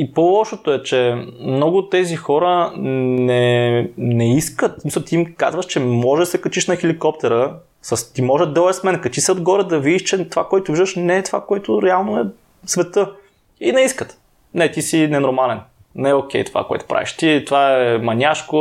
[0.00, 4.84] И по-лошото е, че много от тези хора не, не искат.
[4.84, 8.60] Мисля, ти им казваш, че може да се качиш на хеликоптера, с, ти може да
[8.60, 11.82] е мен, качи се отгоре да видиш, че това, което виждаш, не е това, което
[11.82, 12.24] реално е
[12.66, 13.12] света.
[13.60, 14.18] И не искат.
[14.54, 15.60] Не, ти си ненормален.
[15.94, 17.16] Не е окей okay, това, което правиш.
[17.16, 18.56] Ти, това е маняшко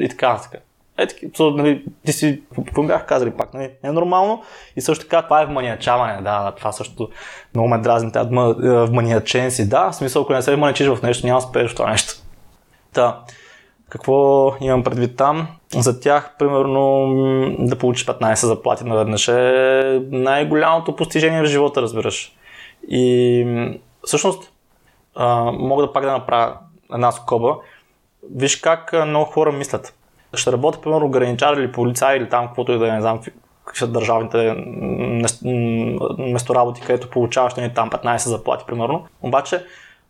[0.00, 0.38] и така.
[0.42, 0.64] така.
[0.98, 4.42] Е, така, нали, ти си, какво бях казали пак, нали, е нормално.
[4.76, 7.08] И също така, това е вманиачаване, да, това също
[7.54, 8.28] много ме дразни, тази
[8.86, 11.74] вманиачен си, да, в смисъл, ако не се вманичиш в нещо, няма да успееш в
[11.74, 12.14] това нещо.
[12.92, 13.20] Та,
[13.94, 15.48] Какво имам предвид там?
[15.76, 17.06] За тях, примерно,
[17.58, 22.32] да получиш 15 заплати наведнъж е най-голямото постижение в живота, разбираш.
[22.88, 23.46] И
[24.04, 24.52] всъщност,
[25.14, 26.56] а, мога да пак да направя
[26.94, 27.56] една скоба.
[28.34, 29.94] Виж как много хора мислят.
[30.38, 33.20] Ще работя, примерно, граничар или полицай или там, каквото и да е, не знам
[33.64, 34.54] какви са държавните
[36.18, 39.06] местоработи, където получаваш нали, там 15 заплати, примерно.
[39.22, 39.64] Обаче,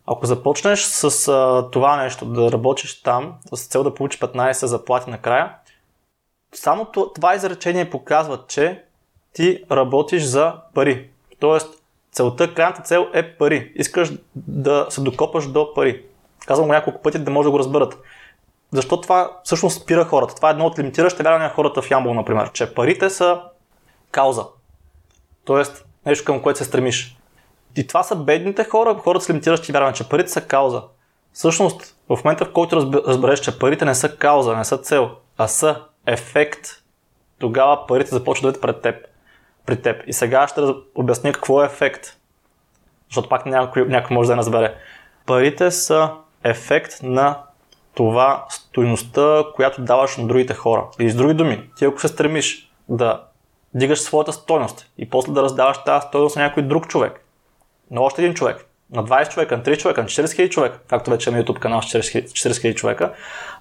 [0.07, 5.11] ако започнеш с а, това нещо, да работиш там, с цел да получиш 15 заплати
[5.11, 5.51] накрая,
[6.55, 8.83] само това изречение показва, че
[9.33, 11.11] ти работиш за пари.
[11.41, 11.83] Тоест,
[12.13, 13.73] целта, крайната цел е пари.
[13.75, 16.05] Искаш да се докопаш до пари.
[16.47, 17.99] Казвам го няколко пъти, да може да го разберат.
[18.75, 20.35] Защо това всъщност спира хората?
[20.35, 23.41] Това е едно от лимитиращите вярвания на хората в Ямбол, например, че парите са
[24.11, 24.45] кауза.
[25.45, 27.17] Тоест, нещо към което се стремиш.
[27.77, 30.83] И това са бедните хора, хората с лимитиращи вярвания, че парите са кауза.
[31.33, 35.49] Всъщност, в момента в който разбереш, че парите не са кауза, не са цел, а
[35.49, 36.67] са ефект,
[37.39, 39.07] тогава парите започват да идват пред теб.
[39.67, 40.03] При теб.
[40.07, 40.61] И сега ще
[40.95, 42.17] обясня какво е ефект.
[43.09, 44.75] Защото пак някой, някой може да не разбере.
[45.27, 46.11] Парите са
[46.45, 47.39] ефект на
[47.95, 50.87] това стоеността, която даваш на другите хора.
[51.01, 53.23] Или с други думи, ти ако се стремиш да
[53.75, 57.21] дигаш своята стойност и после да раздаваш тази стойност на някой друг човек,
[57.91, 61.11] на още един човек, на 20 човека, на 3 човека, на 40 000 човека, както
[61.11, 63.13] вече имаме YouTube канал с 40 000 човека,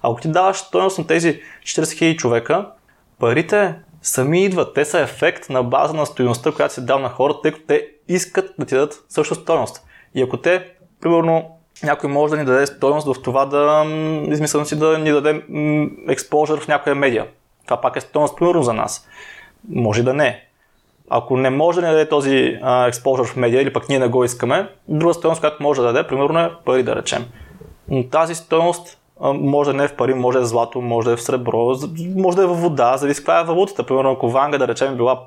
[0.02, 2.70] ако ти даваш стойност на тези 40 000 човека,
[3.18, 4.74] парите сами идват.
[4.74, 7.88] Те са ефект на база на стоеността, която се дал на хората, тъй като те
[8.08, 9.86] искат да ти дадат също стойност.
[10.14, 13.84] И ако те, примерно, някой може да ни даде стойност в това да,
[14.32, 15.42] измислям си, да ни даде
[16.08, 17.26] експожър в някоя медия.
[17.64, 19.08] Това пак е стойност, примерно, за нас.
[19.68, 20.44] Може да не.
[21.10, 24.24] Ако не може да ни даде този експожър в медия или пък ние не го
[24.24, 27.24] искаме, друга стойност, която може да даде, примерно е пари да речем.
[27.88, 28.98] Но тази стойност
[29.32, 31.74] може не е в пари, може е в злато, може е в сребро,
[32.16, 33.86] може е в вода, зависи каква е валутата.
[33.86, 35.20] Примерно, ако Ванга, да речем, била,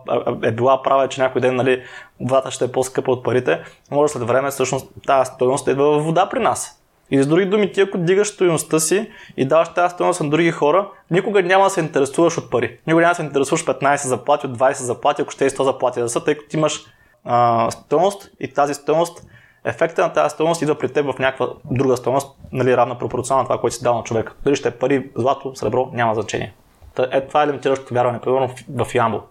[0.43, 1.81] е била права, че някой ден нали,
[2.21, 6.29] водата ще е по-скъпа от парите, може след време всъщност тази стоеност идва в вода
[6.29, 6.83] при нас.
[7.11, 10.51] И с други думи, ти ако дигаш стоеността си и даваш тази стоеност на други
[10.51, 12.79] хора, никога няма да се интересуваш от пари.
[12.87, 15.99] Никога няма да се интересуваш 15 заплати, от 20 заплати, ако ще е 100 заплати
[15.99, 16.85] да са, тъй като имаш
[17.25, 19.27] а, стоеност и тази стоеност
[19.65, 23.47] ефекта на тази стоеност идва при теб в някаква друга стоеност, нали, равна пропорционална на
[23.47, 24.33] това, което си дал на човека.
[24.43, 26.53] Дали ще е пари, злато, сребро, няма значение.
[26.95, 29.21] Та, е, това е лимитиращото вярване, примерно в, в Ямбо,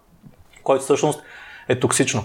[0.63, 1.23] който всъщност
[1.67, 2.23] е токсично.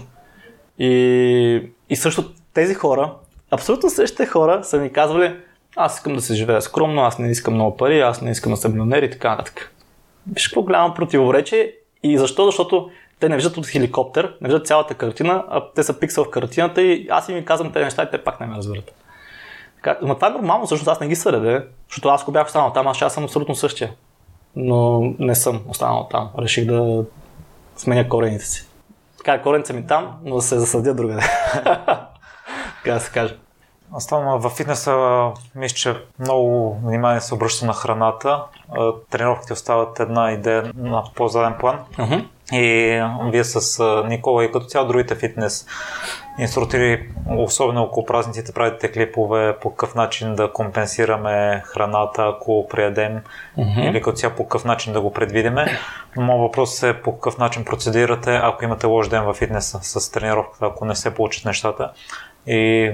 [0.79, 3.13] И, и също тези хора,
[3.51, 5.35] абсолютно същите хора са ми казвали,
[5.75, 8.57] аз искам да се живея скромно, аз не искам много пари, аз не искам да
[8.57, 9.73] съм милионер и така нататък.
[10.33, 12.45] Виж какво голямо противоречие и защо?
[12.45, 12.89] Защото
[13.23, 16.81] те не виждат от хеликоптер, не виждат цялата картина, а те са пиксел в картината
[16.81, 18.93] и аз им казвам тези неща и те пак не ме разбират.
[19.75, 22.73] Така, но това е нормално, всъщност аз не ги съде, защото аз ако бях останал
[22.73, 23.91] там, аз ще съм абсолютно същия.
[24.55, 26.29] Но не съм останал там.
[26.39, 27.05] Реших да
[27.77, 28.67] сменя корените си.
[29.17, 31.21] Така, корените ми там, но да се засъдя другаде.
[32.83, 33.37] така да се каже.
[33.93, 38.43] Оставам в фитнеса, мисля, че много внимание се обръща на храната.
[39.09, 41.79] Тренировките остават една идея на по-заден план.
[41.97, 42.25] Uh-huh.
[42.51, 43.01] И
[43.31, 45.65] вие с Никола и като цяло другите фитнес
[46.39, 53.19] инструктори, особено около празниците, правите клипове по какъв начин да компенсираме храната, ако приедем
[53.57, 53.89] mm-hmm.
[53.89, 55.79] или като цяло по какъв начин да го предвидиме.
[56.15, 60.11] Но моят въпрос е по какъв начин процедирате, ако имате лош ден в фитнеса с
[60.11, 61.91] тренировката, ако не се получат нещата.
[62.47, 62.91] И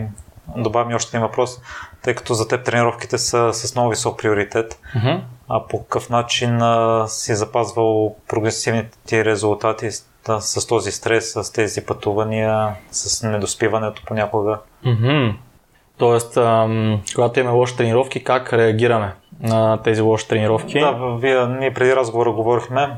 [0.58, 1.62] добавям още един въпрос,
[2.02, 4.80] тъй като за теб тренировките са с много висок приоритет.
[4.96, 5.22] Mm-hmm.
[5.50, 10.06] А по какъв начин а, си запазвал прогресивните ти резултати с,
[10.40, 14.60] с този стрес, с тези пътувания, с недоспиването понякога?
[14.86, 15.36] Mm-hmm.
[15.98, 20.80] Тоест, ам, когато имаме лоши тренировки, как реагираме на тези лоши тренировки?
[20.80, 22.90] Да, вие, ние преди разговора говорихме,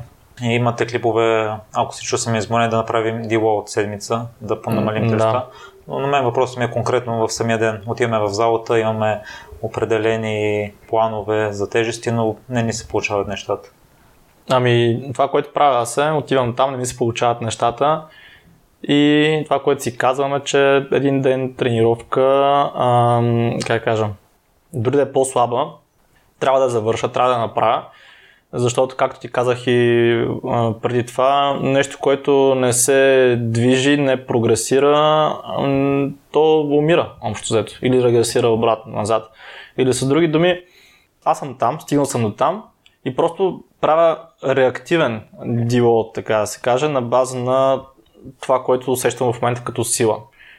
[0.42, 5.16] и имате клипове, ако си чувстваме изморен, да направим дило от седмица, да понамалим теста.
[5.18, 5.46] Да.
[5.88, 7.82] Но на мен въпросът ми е конкретно в самия ден.
[7.86, 9.20] Отиваме в залата, имаме
[9.62, 13.70] определени планове за тежести, но не ни се получават нещата.
[14.50, 18.02] Ами, това, което правя аз е, отивам там, не ми се получават нещата.
[18.82, 22.22] И това, което си казваме, че един ден тренировка,
[22.74, 24.08] ам, как кажа,
[24.72, 25.66] дори да е по-слаба,
[26.40, 27.84] трябва да завърша, трябва да направя
[28.52, 30.10] защото, както ти казах и
[30.48, 35.32] а, преди това, нещо, което не се движи, не прогресира,
[36.32, 39.30] то умира, общо взето, или регресира обратно, назад.
[39.78, 40.60] Или с други думи,
[41.24, 42.64] аз съм там, стигнал съм до там
[43.04, 47.82] и просто правя реактивен дивол, така да се каже, на база на
[48.40, 50.18] това, което усещам в момента като сила.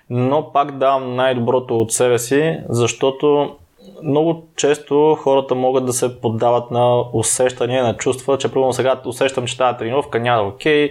[0.10, 3.56] Но пак давам най-доброто от себе си, защото
[4.04, 9.46] много често хората могат да се поддават на усещания, на чувства, че примерно сега усещам,
[9.46, 10.90] че тази тренировка няма да е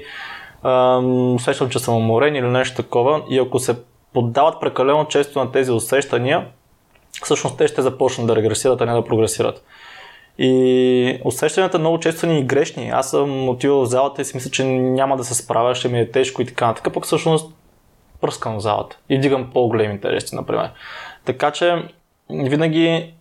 [1.34, 3.76] усещам, че съм уморен или нещо такова и ако се
[4.12, 6.46] поддават прекалено често на тези усещания,
[7.22, 9.64] всъщност те ще започнат да регресират, а не да прогресират.
[10.38, 12.90] И усещанията много често са ни грешни.
[12.90, 16.00] Аз съм отивал в залата и си мисля, че няма да се справя, ще ми
[16.00, 17.54] е тежко и така нататък, пък всъщност
[18.20, 20.70] пръскам в залата и дигам по-големи тежести, например.
[21.24, 21.82] Така че
[22.30, 23.14] винаги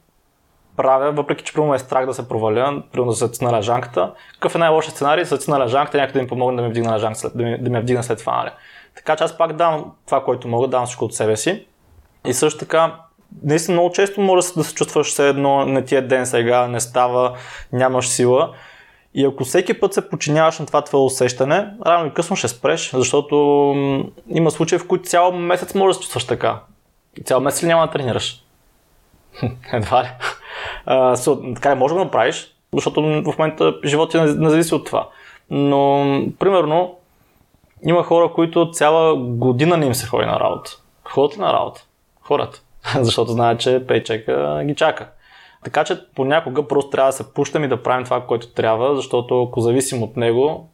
[0.77, 4.11] правя, въпреки че първо е страх да се проваля, примерно да се цена лежанката.
[4.33, 5.25] Какъв е най-лошият сценарий?
[5.25, 7.79] Се цена лежанката, някой да ми помогне да ми вдигна лежанката, да ми, да ми
[7.79, 8.37] вдигна след това.
[8.37, 8.51] Нали?
[8.95, 11.65] Така че аз пак давам това, което мога, давам всичко от себе си.
[12.25, 12.95] И също така,
[13.43, 17.33] наистина много често може да се чувстваш все едно, на тия ден сега не става,
[17.73, 18.53] нямаш сила.
[19.13, 22.91] И ако всеки път се подчиняваш на това твое усещане, рано или късно ще спреш,
[22.93, 23.35] защото
[24.29, 26.59] има случаи, в които цял месец можеш да се чувстваш така.
[27.25, 28.43] Цял месец ли няма да тренираш?
[29.73, 30.07] Едва ли.
[30.85, 35.09] А, so, така може да направиш, защото в момента живота не, не зависи от това.
[35.49, 36.05] Но,
[36.39, 36.95] примерно,
[37.87, 40.71] има хора, които цяла година не им се ходи на работа.
[41.03, 41.85] Ходят ли на работа?
[42.21, 42.61] Хората.
[42.95, 45.09] защото знаят, че пейчека ги чака.
[45.63, 49.43] Така че понякога просто трябва да се пущам и да правим това, което трябва, защото
[49.43, 50.69] ако зависим от него,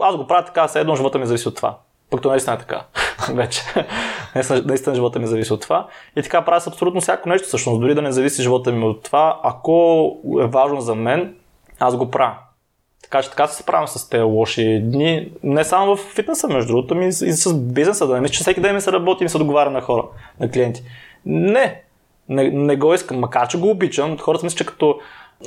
[0.00, 1.78] аз го правя така, все едно живота ми зависи от това.
[2.10, 2.84] Пък то наистина е така.
[3.32, 3.62] Вече.
[4.34, 5.88] наистина, наистина живота ми зависи от това.
[6.16, 7.80] И така правя с абсолютно всяко нещо, всъщност.
[7.80, 11.34] Дори да не зависи живота ми от това, ако е важно за мен,
[11.78, 12.34] аз го правя.
[13.02, 15.32] Така че така се справям с тези лоши дни.
[15.42, 18.06] Не само в фитнеса, между другото, ми и с бизнеса.
[18.06, 20.04] Да не мисля, че всеки ден ми се работи и ми се договаря на хора,
[20.40, 20.82] на клиенти.
[21.26, 21.82] Не,
[22.28, 24.18] не, не го искам, макар че го обичам.
[24.18, 25.00] Хората мислят, че като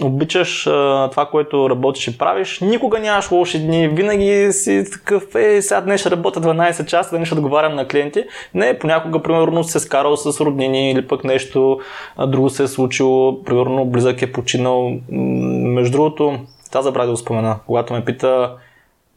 [0.04, 5.62] обичаш а, това, което работиш и правиш, никога нямаш лоши дни, винаги си такъв, е,
[5.62, 8.24] сега днес ще работя 12 часа, да ще отговарям на клиенти.
[8.54, 11.80] Не, понякога, примерно, се скарал с роднини или пък нещо
[12.18, 14.92] а, друго се е случило, примерно, близък е починал.
[15.10, 16.40] Между другото,
[16.70, 18.56] това забравя да го спомена, когато ме пита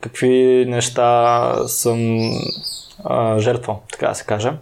[0.00, 2.30] какви неща съм
[3.04, 4.52] а, жертвал, така да се каже.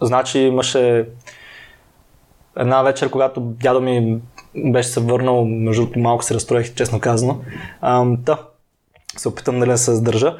[0.00, 1.06] Значи имаше
[2.56, 4.18] една вечер, когато дядо ми
[4.56, 7.40] беше се върнал, между другото малко се разстроих, честно казано.
[8.24, 8.38] Та,
[9.16, 10.36] се опитам нали да се задържа.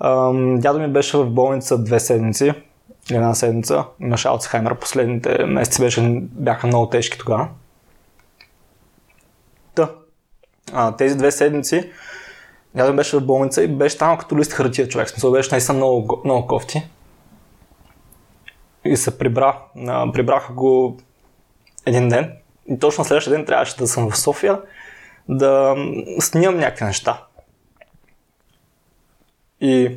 [0.00, 2.52] Ам, дядо ми беше в болница две седмици,
[3.10, 3.84] една седмица.
[4.00, 7.48] Имаше Алцхаймер, последните месеци беше, бяха много тежки тогава.
[9.74, 9.90] Та,
[10.72, 11.90] а, тези две седмици
[12.74, 15.10] дядо ми беше в болница и беше там като лист хартия човек.
[15.10, 16.82] Смисъл беше наистина много, много кофти
[18.84, 19.58] и се прибра.
[20.12, 20.96] Прибраха го
[21.86, 22.32] един ден
[22.68, 24.60] и точно следващия ден трябваше да съм в София
[25.28, 25.76] да
[26.20, 27.22] снимам някакви неща.
[29.60, 29.90] И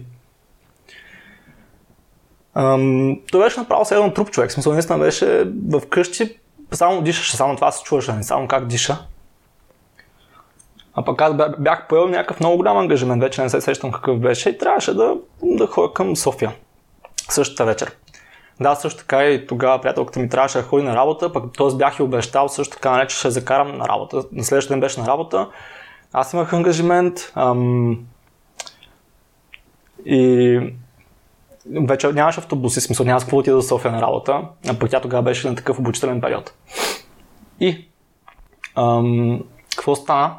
[2.54, 4.52] ам, той беше направо с един труп човек.
[4.52, 6.40] Смисъл, наистина беше в къщи,
[6.72, 9.06] само дишаше, само това се чуваше, не само как диша.
[10.94, 14.50] А пък аз бях поел някакъв много голям ангажимент, вече не се сещам какъв беше
[14.50, 16.56] и трябваше да, да ходя към София
[17.30, 17.96] същата вечер.
[18.60, 21.76] Да, също така и тогава приятелката ми трябваше да ходи на работа, пък т.е.
[21.76, 24.24] бях и обещал също така, нали, че ще закарам на работа.
[24.32, 25.50] На следващия ден беше на работа.
[26.14, 28.06] Аз имах ангажимент ам,
[30.06, 30.60] и
[31.88, 35.02] вече нямаше автобуси, смисъл няма с какво отида до София на работа, а пък тя
[35.02, 36.54] тогава беше на такъв обучителен период.
[37.60, 37.88] И
[38.76, 39.44] ам,
[39.76, 40.36] какво стана?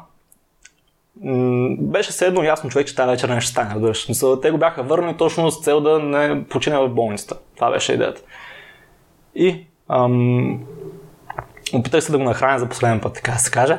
[1.79, 3.75] Беше все едно ясно човек, че тази вечер не ще стане.
[3.75, 4.07] Разбираш.
[4.41, 7.37] те го бяха върнали точно с цел да не почине в болницата.
[7.55, 8.21] Това беше идеята.
[9.35, 10.59] И ам,
[11.73, 13.77] опитах се да го нахраня за последен път, така да се каже.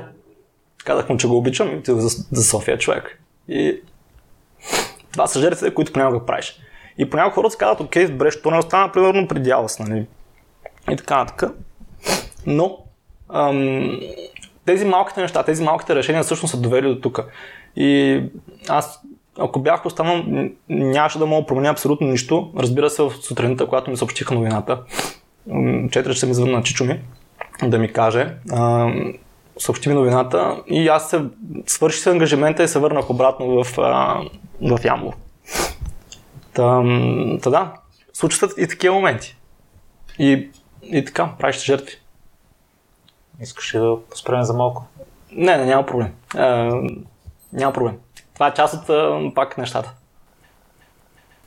[0.85, 3.23] Казах му, че го обичам и отидох за, за София човек.
[3.49, 3.81] И
[5.13, 6.61] това са жертвите, които понякога правиш.
[6.99, 10.07] И понякога хората си казват, окей, добре, що не остана, примерно, при дялас, нали?
[10.91, 11.51] И така нататък.
[12.47, 12.79] Но,
[13.29, 14.01] ам,
[14.65, 17.21] тези малките неща, тези малките решения всъщност са довели до тук.
[17.77, 18.21] И
[18.69, 19.01] аз,
[19.39, 20.25] ако бях останал,
[20.69, 22.53] нямаше да мога да променя абсолютно нищо.
[22.59, 24.83] Разбира се, в сутринта, когато ми съобщиха новината,
[25.49, 27.01] 4 часа ми звънна Чичо ми
[27.63, 28.35] да ми каже,
[29.59, 31.25] съобщи ми новината и аз се
[31.67, 33.65] свърших ангажимента и се върнах обратно в,
[34.61, 35.13] в Ямбол.
[36.53, 36.83] Та,
[37.43, 37.73] та да,
[38.13, 39.37] случват и такива моменти.
[40.19, 40.51] И,
[40.83, 42.02] и така, правиш жертви.
[43.43, 44.85] Искаш ли да поспреме за малко?
[45.33, 46.13] Не, не, няма проблем.
[46.35, 46.73] А,
[47.53, 47.99] няма проблем.
[48.35, 49.95] Това е част от а, пак нещата.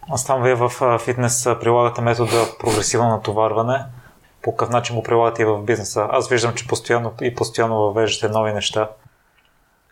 [0.09, 3.85] Аз там вие в фитнес прилагате метода прогресивно натоварване.
[4.41, 6.07] По какъв начин го прилагате и в бизнеса?
[6.11, 8.89] Аз виждам, че постоянно и постоянно въвеждате нови неща.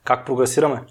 [0.04, 0.82] Как прогресираме?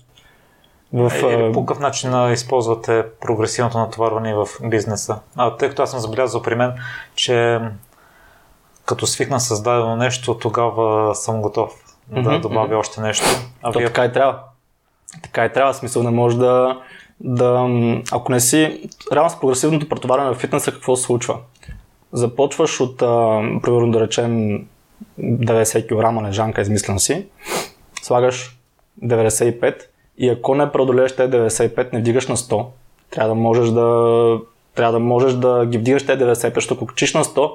[0.93, 5.19] В, е, по какъв начин използвате прогресивното натоварване в бизнеса?
[5.37, 6.75] А, тъй като аз съм забелязал при мен,
[7.15, 7.61] че
[8.85, 11.73] като свикна с дадено нещо, тогава съм готов
[12.09, 12.77] да Мгм, добавя мгм.
[12.77, 13.27] още нещо.
[13.63, 14.39] А То вие така и трябва.
[15.23, 15.75] Така и трябва.
[15.75, 16.81] Смисъл не може да,
[17.21, 17.69] да...
[18.13, 18.89] Ако не си...
[19.13, 21.37] Реално с прогресивното претоварване в фитнеса какво се случва?
[22.13, 23.07] Започваш от, а,
[23.63, 24.65] примерно да речем,
[25.21, 27.27] 90 кг лежанка, измислям си.
[28.03, 28.59] Слагаш
[29.05, 29.83] 95
[30.19, 32.67] и ако не преодолееш те 95, не вдигаш на 100.
[33.11, 34.39] Трябва да можеш да,
[34.75, 37.53] трябва да, можеш да ги вдигаш те 95, защото ако качиш на 100,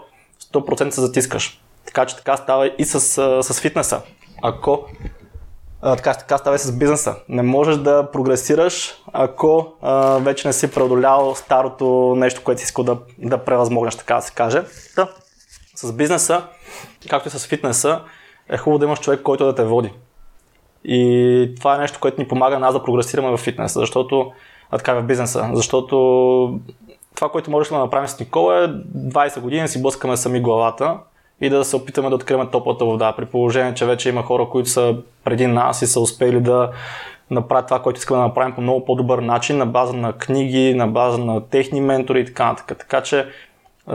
[0.54, 1.62] 100% се затискаш.
[1.86, 3.00] Така че така става и с,
[3.44, 4.02] с фитнеса.
[4.44, 4.86] Ако
[5.82, 7.16] а, така, така става и с бизнеса.
[7.30, 12.84] Не можеш да прогресираш, ако а, вече не си преодолял старото нещо, което си искал
[12.84, 14.64] да, да превъзмогнеш, така да се каже.
[14.96, 15.10] Та,
[15.76, 16.44] с бизнеса,
[17.10, 18.02] както и с фитнеса,
[18.50, 19.94] е хубаво да имаш човек, който да те води.
[20.84, 24.32] И това е нещо, което ни помага нас да прогресираме в фитнеса, защото,
[24.72, 26.60] а така в бизнеса, защото
[27.18, 30.98] това, което можеш да направим с Никола е 20 години си блъскаме сами главата
[31.42, 34.70] и да се опитаме да открием топлата вода, при положение, че вече има хора, които
[34.70, 36.72] са преди нас и са успели да
[37.32, 40.88] направят това, което искаме да направим по много по-добър начин, на база на книги, на
[40.88, 42.78] база на техни ментори и така нататък.
[42.78, 43.28] Така че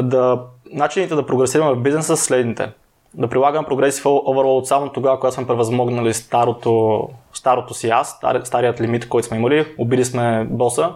[0.03, 0.41] да,
[0.73, 2.70] начините да прогресираме в бизнеса са следните.
[3.14, 8.81] Да прилагам прогресив overload само тогава, когато сме превъзмогнали старото, старото си аз, стари- старият
[8.81, 10.93] лимит, който сме имали, убили сме боса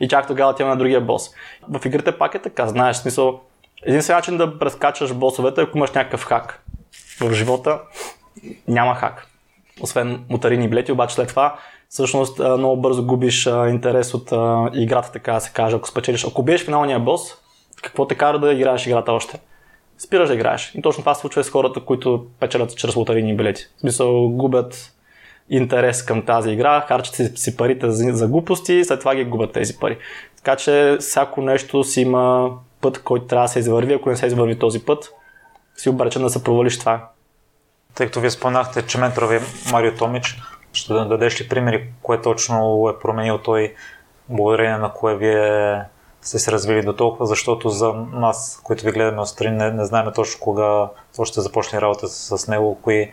[0.00, 1.30] и чак тогава отиваме на другия бос.
[1.68, 3.40] В игрите пак е така, знаеш, смисъл,
[3.86, 6.64] единствен начин да прескачаш босовете е ако имаш някакъв хак.
[7.20, 7.80] В живота
[8.68, 9.26] няма хак.
[9.80, 11.56] Освен мутарини билети, обаче след това
[11.88, 14.32] всъщност много бързо губиш интерес от
[14.74, 15.76] играта, така се каже.
[15.76, 17.34] Ако спечелиш, ако биеш финалния бос,
[17.82, 19.40] какво те кара да играеш играта още?
[19.98, 20.72] Спираш да играеш.
[20.74, 23.62] И точно това се случва и с хората, които печелят чрез лотарийни билети.
[23.76, 24.92] В смисъл, губят
[25.50, 29.24] интерес към тази игра, харчат си, си парите за, за глупости и след това ги
[29.24, 29.98] губят тези пари.
[30.36, 33.94] Така че всяко нещо си има път, който трябва да се извърви.
[33.94, 35.12] Ако не се извърви този път,
[35.76, 37.08] си обречен да се провалиш това.
[37.94, 39.40] Тъй като вие споменахте, че ментора ви е
[39.72, 40.40] Марио Томич,
[40.72, 43.74] ще да дадеш ли примери, кое точно е променил той,
[44.28, 45.80] благодарение на кое вие
[46.22, 50.12] сте се развили до толкова, защото за нас, които ви гледаме отстрани, не, не знаем
[50.14, 53.10] точно кога точно ще започне работа с него, кои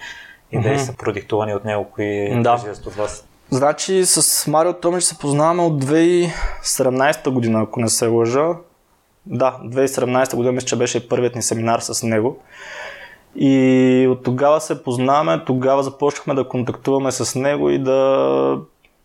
[0.52, 0.80] идеи Мгм.
[0.80, 2.62] са продиктувани от него, кои Да.
[2.88, 3.26] от вас.
[3.52, 8.48] Значи с Марио Томич се познаваме от 2017 година, ако не се лъжа.
[9.26, 12.38] Да, 2017 година мисля, че беше първият ни семинар с него.
[13.36, 18.58] И от тогава се познаваме, тогава започнахме да контактуваме с него и да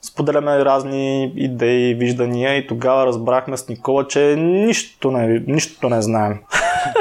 [0.02, 6.38] споделяме разни идеи, виждания и тогава разбрахме с Никола, че нищо не, нищо не знаем.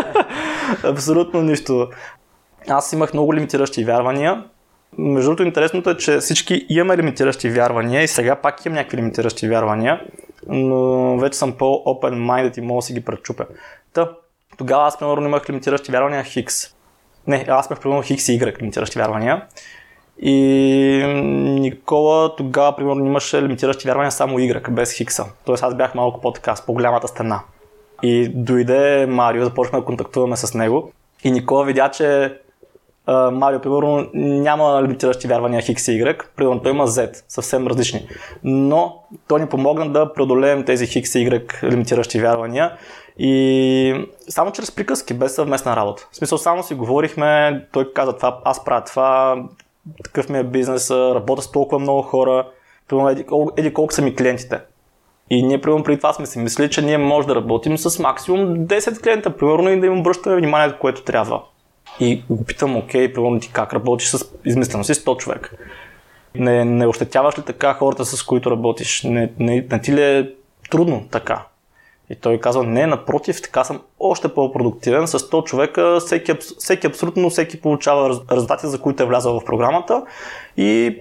[0.84, 1.88] Абсолютно нищо.
[2.70, 4.44] Аз имах много лимитиращи вярвания.
[4.98, 9.50] Между другото, интересното е, че всички имаме лимитиращи вярвания и сега пак имам някакви лимитиращи
[9.50, 10.02] вярвания,
[10.48, 13.46] но вече съм по-open-minded и мога да си ги пречупя.
[13.94, 14.12] Та,
[14.58, 16.76] тогава аз, примерно, имах лимитиращи вярвания Хикс.
[17.28, 19.46] Не, аз имах, примерно, Хикс и Y лимитиращи вярвания.
[20.22, 20.34] И
[21.60, 25.26] Никола тогава, примерно, имаше лимитиращи вярвания само Y, без Хикса.
[25.46, 27.42] Тоест аз бях малко по-така, с по-голямата стена.
[28.04, 30.92] И дойде Марио, започнахме да контактуваме с него.
[31.24, 32.38] И Никола видя, че
[33.08, 38.08] Марио, примерно, няма лимитиращи вярвания Хикс и Y, примерно той има Z, съвсем различни.
[38.44, 42.72] Но той ни помогна да преодолеем тези Хикс и Y лимитиращи вярвания
[43.18, 46.08] и само чрез приказки, без съвместна работа.
[46.12, 49.44] В смисъл, само си говорихме, той каза това, аз правя това,
[50.04, 52.48] такъв ми е бизнес, работя с толкова много хора,
[52.88, 53.26] примерно, еди,
[53.58, 54.60] еди колко са ми клиентите.
[55.30, 58.40] И ние, примерно, преди това сме си мислили, че ние може да работим с максимум
[58.40, 61.42] 10 клиента, примерно, и да им обръщаме вниманието, което трябва.
[62.00, 65.56] И го питам, окей, примерно ти как работиш с, измислено си 100 човек.
[66.36, 69.04] Не, не ощетяваш ли така хората, с които работиш?
[69.04, 70.30] Не, не, не ти ли е
[70.70, 71.46] трудно така?
[72.10, 75.08] И той казва, не, напротив, така съм още по-продуктивен.
[75.08, 80.06] С 100 човека всеки, всеки абсолютно всеки получава резултати, за които е влязъл в програмата.
[80.58, 81.00] И,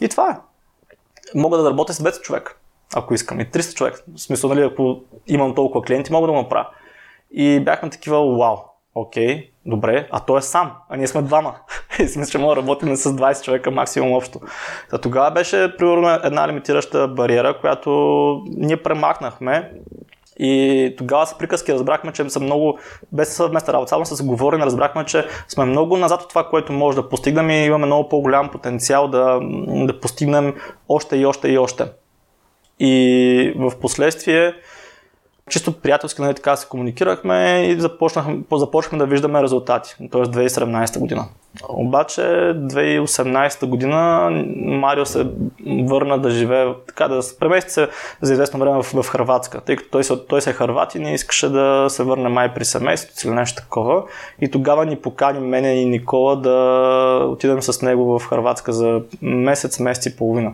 [0.00, 0.36] и това е.
[1.34, 2.54] Мога да работя с 200 човека,
[2.94, 3.40] ако искам.
[3.40, 4.02] И 300 човека.
[4.16, 6.68] В смисъл, нали, ако имам толкова клиенти, мога да го направя.
[7.30, 8.58] И бяхме такива, вау,
[8.94, 11.54] окей, добре, а той е сам, а ние сме двама.
[11.98, 14.40] И мисля, че мога да работим с 20 човека максимум общо.
[14.90, 17.90] Та тогава беше, примерно, една лимитираща бариера, която
[18.46, 19.70] ние премахнахме
[20.38, 22.78] и тогава с приказки разбрахме, че са много,
[23.12, 26.96] без съвместна работа, само с говорене разбрахме, че сме много назад от това, което може
[26.96, 30.54] да постигнем и имаме много по-голям потенциал да, да постигнем
[30.88, 31.84] още и още и още.
[32.78, 34.54] И в последствие
[35.50, 40.22] чисто приятелски, нали, така се комуникирахме и започнахме, започнахме да виждаме резултати, т.е.
[40.22, 41.24] 2017 година.
[41.68, 45.26] Обаче 2018 година Марио се
[45.84, 47.88] върна да живее, така да се премести се
[48.20, 51.14] за известно време в, в Харватска, тъй като той, той се е харват и не
[51.14, 54.02] искаше да се върне май при семейството или нещо такова.
[54.40, 59.78] И тогава ни покани мене и Никола да отидем с него в Харватска за месец,
[59.80, 60.52] месец и половина.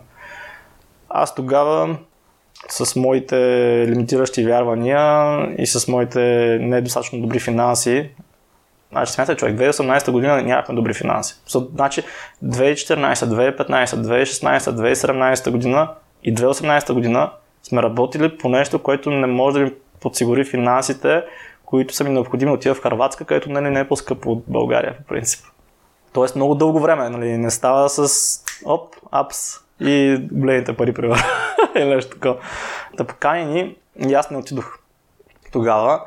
[1.09, 1.97] Аз тогава
[2.69, 3.37] с моите
[3.89, 6.21] лимитиращи вярвания и с моите
[6.61, 8.11] недостатъчно добри финанси,
[8.93, 11.35] Значи, смятай човек, 2018 година нямахме добри финанси.
[11.75, 12.03] Значи,
[12.45, 15.91] 2014, 2015, 2016, 2017 година
[16.25, 17.31] и 2018 година
[17.63, 21.25] сме работили по нещо, което не може да ми подсигури финансите,
[21.65, 25.05] които са ми необходими отива в Харватска, където нали, не е по-скъпо от България, по
[25.05, 25.45] принцип.
[26.13, 28.11] Тоест много дълго време, нали, не става с
[28.65, 31.23] оп, апс и големите пари, примерно.
[31.77, 32.37] Или нещо такова.
[32.97, 33.77] Да покани ни
[34.09, 34.79] и аз не отидох
[35.53, 36.01] тогава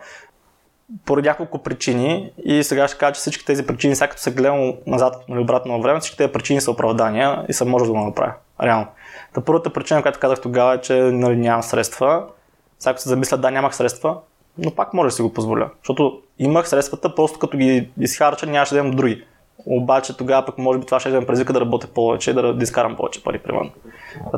[1.06, 4.74] поради няколко причини и сега ще кажа, че всички тези причини, сега като се гледам
[4.88, 7.92] назад или нали, обратно във време, всички тези причини са оправдания и съм може да
[7.92, 8.34] го направя.
[8.64, 8.88] Реално.
[9.34, 12.26] Та първата причина, която казах тогава е, че нали, нямам средства.
[12.80, 14.18] Сега се замисля, да, нямах средства,
[14.58, 15.70] но пак може да си го позволя.
[15.82, 19.24] Защото имах средствата, просто като ги изхарча, нямаше да имам други.
[19.66, 22.96] Обаче тогава пък може би това ще ме предизвика да работя повече, да, да изкарам
[22.96, 23.72] повече пари, примерно.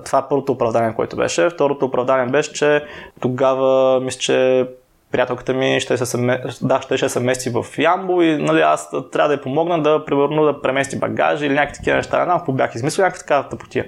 [0.05, 1.49] Това е първото оправдание, което беше.
[1.49, 2.85] Второто оправдание беше, че
[3.19, 4.67] тогава мисля, че
[5.11, 6.43] приятелката ми ще се, съме...
[6.61, 10.05] да, ще, ще се мести в Ямбо и нали, аз трябва да я помогна да,
[10.05, 12.19] примерно, да премести багажи или някакви такива неща.
[12.19, 13.85] Не знам, бях измислил някаква такава тъпотия.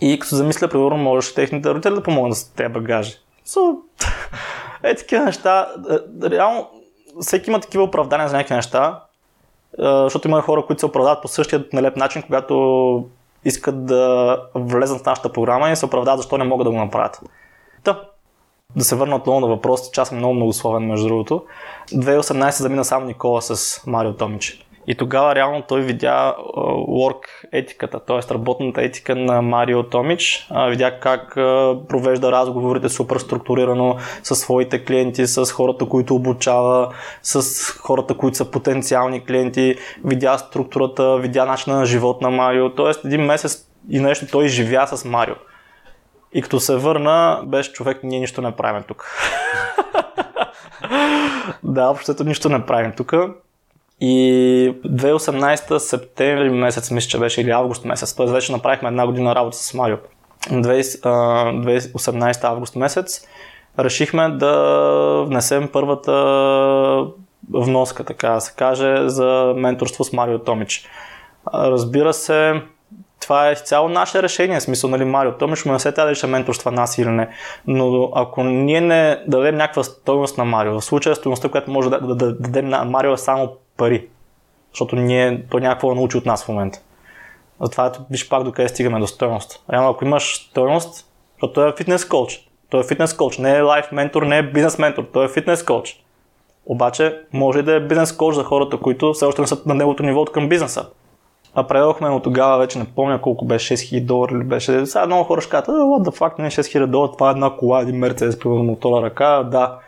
[0.00, 3.16] И като се замисля, примерно, можеш техните родители да помогнат с тези багажи.
[3.46, 3.76] So,
[4.82, 5.68] е, такива неща.
[5.90, 6.70] Е, реално,
[7.20, 9.00] всеки има такива оправдания за някакви неща,
[9.78, 13.04] защото има хора, които се оправдават по същия нелеп начин, когато
[13.44, 17.20] искат да влезат в нашата програма и се оправдават защо не могат да го направят.
[17.84, 18.00] Та,
[18.76, 21.44] да се върна отново на въпросите, че аз съм много многословен между другото.
[21.92, 24.66] 2018 замина само Никола с Марио Томич.
[24.86, 26.34] И тогава реално той видя
[26.88, 28.34] work етиката, т.е.
[28.34, 30.48] работната етика на Марио Томич.
[30.68, 31.34] Видя как
[31.88, 38.50] провежда разговорите супер структурирано с своите клиенти, с хората, които обучава, с хората, които са
[38.50, 39.76] потенциални клиенти.
[40.04, 42.74] Видя структурата, видя начина на живот на Марио.
[42.74, 43.06] Т.е.
[43.06, 45.34] един месец и нещо той живя с Марио.
[46.32, 49.16] И като се върна, беше човек, ние нищо не правим тук.
[51.62, 53.14] да, общото нищо не правим тук.
[54.00, 58.26] И 2018 септември месец, мисля, че беше или август месец, т.е.
[58.26, 59.96] вече направихме една година работа с Марио.
[60.48, 63.26] 2018 август месец
[63.78, 66.12] решихме да внесем първата
[67.52, 70.88] вноска, така да се каже, за менторство с Марио Томич.
[71.54, 72.62] Разбира се,
[73.20, 76.26] това е цяло наше решение, в смисъл, нали, Марио Томиш му не се трябва да
[76.26, 77.28] менторства нас или не.
[77.66, 82.00] Но ако ние не дадем някаква стоеност на Марио, в случая стоеността, която може да,
[82.00, 84.08] да, да, да дадем на Марио е само пари,
[84.72, 86.80] защото ние, той някакво научи от нас в момента.
[87.60, 89.64] Затова виж пак докъде стигаме до стоеност.
[89.72, 92.48] Реално, ако имаш стоеност, защото той е фитнес коуч.
[92.68, 95.64] Той е фитнес коуч, не е лайф ментор, не е бизнес ментор, той е фитнес
[95.64, 96.02] коуч.
[96.66, 100.02] Обаче може да е бизнес коуч за хората, които все още не са на неговото
[100.02, 100.86] ниво към бизнеса.
[101.54, 104.86] А предадохме му тогава, вече не помня колко беше, 6000 долара или беше.
[104.86, 107.80] Сега много хора ще кажат, what the fuck, не 6000 долара, това е една кола,
[107.80, 109.78] един Мерцедес, примерно мотора ръка, да.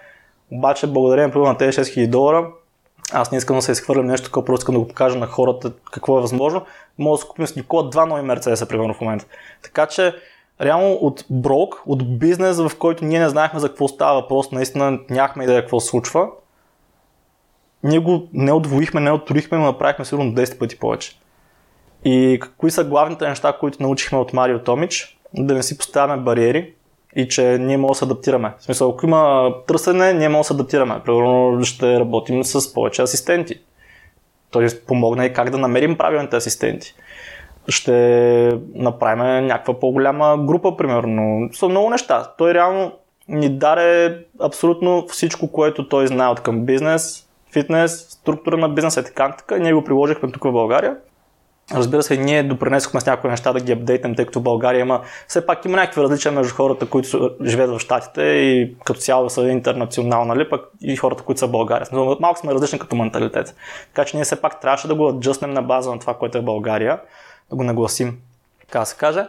[0.53, 2.47] Обаче, благодарение на тези 6000 долара,
[3.13, 5.73] аз не искам да се изхвърлям нещо такова, просто искам да го покажа на хората
[5.93, 6.65] какво е възможно.
[6.99, 9.27] Мога да се купим с Никола два нови Мерцедеса, примерно в момента.
[9.63, 10.15] Така че,
[10.61, 14.99] реално от брок, от бизнес, в който ние не знаехме за какво става въпрос, наистина
[15.11, 16.29] нямахме идея какво се случва,
[17.83, 21.19] ние го не отвоихме, не отторихме, но направихме сигурно 10 пъти повече.
[22.05, 25.19] И кои са главните неща, които научихме от Марио Томич?
[25.35, 26.75] Да не си поставяме бариери
[27.17, 28.53] и че ние можем да се адаптираме.
[28.59, 31.01] В смисъл, ако има търсене, ние можем да се адаптираме.
[31.05, 33.61] Примерно ще работим с повече асистенти.
[34.51, 36.95] Той помогна и как да намерим правилните асистенти.
[37.69, 41.49] Ще направим някаква по-голяма група, примерно.
[41.53, 42.33] Са много неща.
[42.39, 42.93] Той реално
[43.29, 49.05] ни даде абсолютно всичко, което той знае от към бизнес, фитнес, структура на бизнеса и
[49.05, 49.61] така нататък.
[49.61, 50.97] Ние го приложихме тук в България
[51.75, 55.01] Разбира се, ние допринесохме с някои неща да ги апдейтнем, тъй като в България има,
[55.29, 59.43] все пак има някакви различия между хората, които живеят в Штатите и като цяло са
[59.43, 61.87] интернационални, нали, пък и хората, които са в България.
[61.93, 63.55] Но малко сме различни като менталитет.
[63.95, 66.41] Така че ние все пак трябваше да го аджъснем на база на това, което е
[66.41, 67.01] в България,
[67.51, 68.19] да го нагласим,
[68.61, 69.27] така да се каже.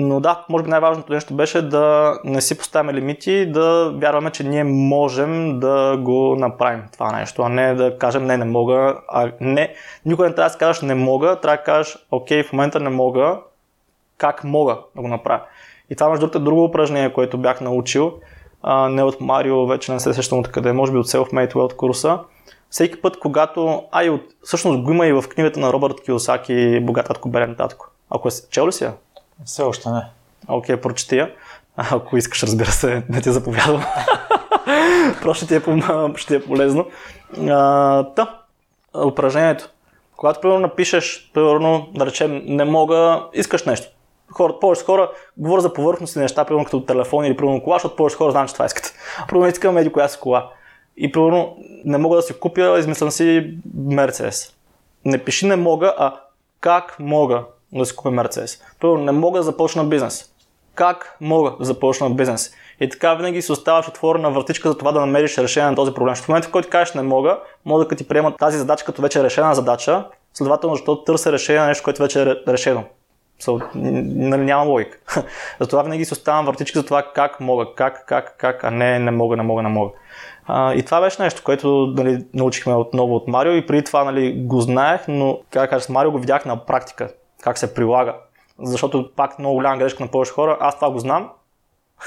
[0.00, 4.44] Но да, може би най-важното нещо беше да не си поставяме лимити, да вярваме, че
[4.44, 8.96] ние можем да го направим това нещо, а не да кажем не, не мога.
[9.08, 9.74] А не,
[10.06, 12.90] никога не трябва да си кажеш не мога, трябва да кажеш окей, в момента не
[12.90, 13.38] мога,
[14.18, 15.42] как мога да го направя.
[15.90, 18.12] И това между другото е друго упражнение, което бях научил.
[18.62, 22.18] а, не от Марио, вече не се сещам откъде, може би от Self-Made World курса.
[22.70, 27.06] Всеки път, когато, а от, всъщност го има и в книгата на Робърт Киосаки Богат
[27.06, 27.90] татко, беден татко.
[28.10, 28.92] Ако е, чел ли си я?
[29.44, 30.02] Все още не.
[30.48, 31.34] Окей, okay, прочети я.
[31.76, 33.84] Ако искаш, разбира се, не ти заповядам.
[35.22, 35.60] Просто ти, е,
[36.16, 36.86] ще ти е полезно.
[37.48, 38.42] А, та,
[39.06, 39.70] упражнението.
[40.16, 43.88] Когато, примерно, напишеш, примерно, да речем, не мога, искаш нещо.
[44.32, 48.16] Хора, повече хора говорят за повърхностни неща, примерно като телефон или примерно кола, защото повече
[48.16, 48.94] хора знаят, че това искат.
[49.28, 50.50] Примерно искам еди коя си кола.
[50.96, 54.54] И примерно не мога да си купя, измислям си Мерцедес.
[55.04, 56.20] Не пиши не мога, а
[56.60, 58.62] как мога да си купя Мерцедес.
[58.80, 60.30] Примерно не мога да започна бизнес.
[60.74, 62.52] Как мога да започна бизнес?
[62.80, 66.14] И така винаги си оставаш отворена вратичка за това да намериш решение на този проблем.
[66.14, 69.24] В момента, в който кажеш не мога, мога да ти приемат тази задача като вече
[69.24, 70.04] решена задача,
[70.34, 72.84] следователно, защото търся решение на нещо, което вече е решено.
[73.42, 74.98] So, нали, няма логика.
[75.60, 79.10] Затова винаги си оставам вратичка за това как мога, как, как, как, а не не
[79.10, 79.90] мога, не мога, не мога.
[80.46, 84.34] А, и това беше нещо, което нали, научихме отново от Марио и преди това нали,
[84.46, 87.08] го знаех, но как кажа, с Марио го видях на практика,
[87.42, 88.14] как се прилага.
[88.62, 91.30] Защото пак много голяма грешка на повече хора, аз това го знам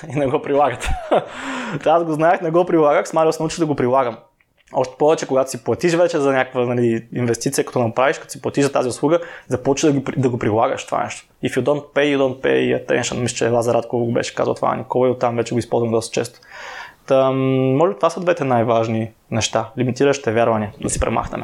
[0.10, 0.90] и не го прилагат.
[1.86, 4.18] аз го знаех, не го прилагах, с Марио се научих да го прилагам.
[4.74, 8.64] Още повече, когато си платиш вече за някаква нали, инвестиция, като направиш, като си платиш
[8.64, 11.28] за тази услуга, започва да, ги, да го прилагаш това нещо.
[11.44, 13.20] If you don't pay, you don't pay attention.
[13.20, 16.14] Мисля, че Лазар Радков го беше казал това Никола и оттам вече го използвам доста
[16.14, 16.40] често.
[17.08, 19.70] Та, може това са двете най-важни неща.
[19.78, 21.44] Лимитиращите вярвания, да си премахнем.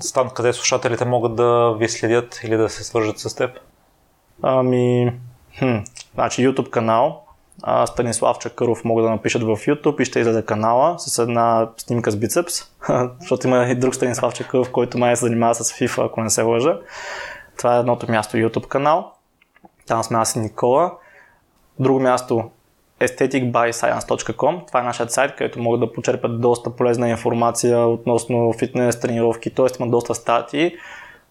[0.00, 3.50] Стан, къде слушателите могат да ви следят или да се свържат с теб?
[4.42, 5.12] Ами,
[5.58, 5.76] хм,
[6.14, 7.24] значи YouTube канал,
[7.62, 12.10] а, Станислав Чакъров могат да напишат в YouTube и ще излезе канала с една снимка
[12.10, 12.54] с бицепс,
[13.20, 16.42] защото има и друг Станислав Чакъров, който май се занимава с FIFA, ако не се
[16.42, 16.78] лъжа.
[17.56, 19.12] Това е едното място YouTube канал.
[19.86, 20.92] Там сме аз и Никола.
[21.78, 22.50] Друго място
[23.00, 24.66] aestheticbyscience.com.
[24.66, 29.66] Това е нашият сайт, където могат да почерпят доста полезна информация относно фитнес, тренировки, т.е.
[29.80, 30.72] има доста статии.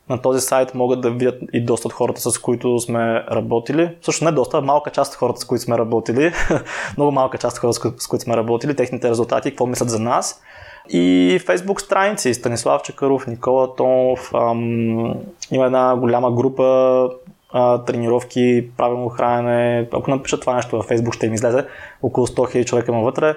[0.09, 3.89] На този сайт могат да видят и доста от хората, с които сме работили.
[4.01, 6.34] Също не доста, малка част от хората, с които сме работили.
[6.97, 10.41] Много малка част от хората, с които сме работили, техните резултати, какво мислят за нас.
[10.89, 15.15] И фейсбук страници, Станислав Чакаров, Никола Томов, ам,
[15.51, 17.09] има една голяма група
[17.57, 19.87] а, тренировки, правилно хранене.
[19.93, 21.65] Ако напишат това нещо във Facebook, ще им излезе.
[22.01, 23.35] Около 100 000 човека има вътре.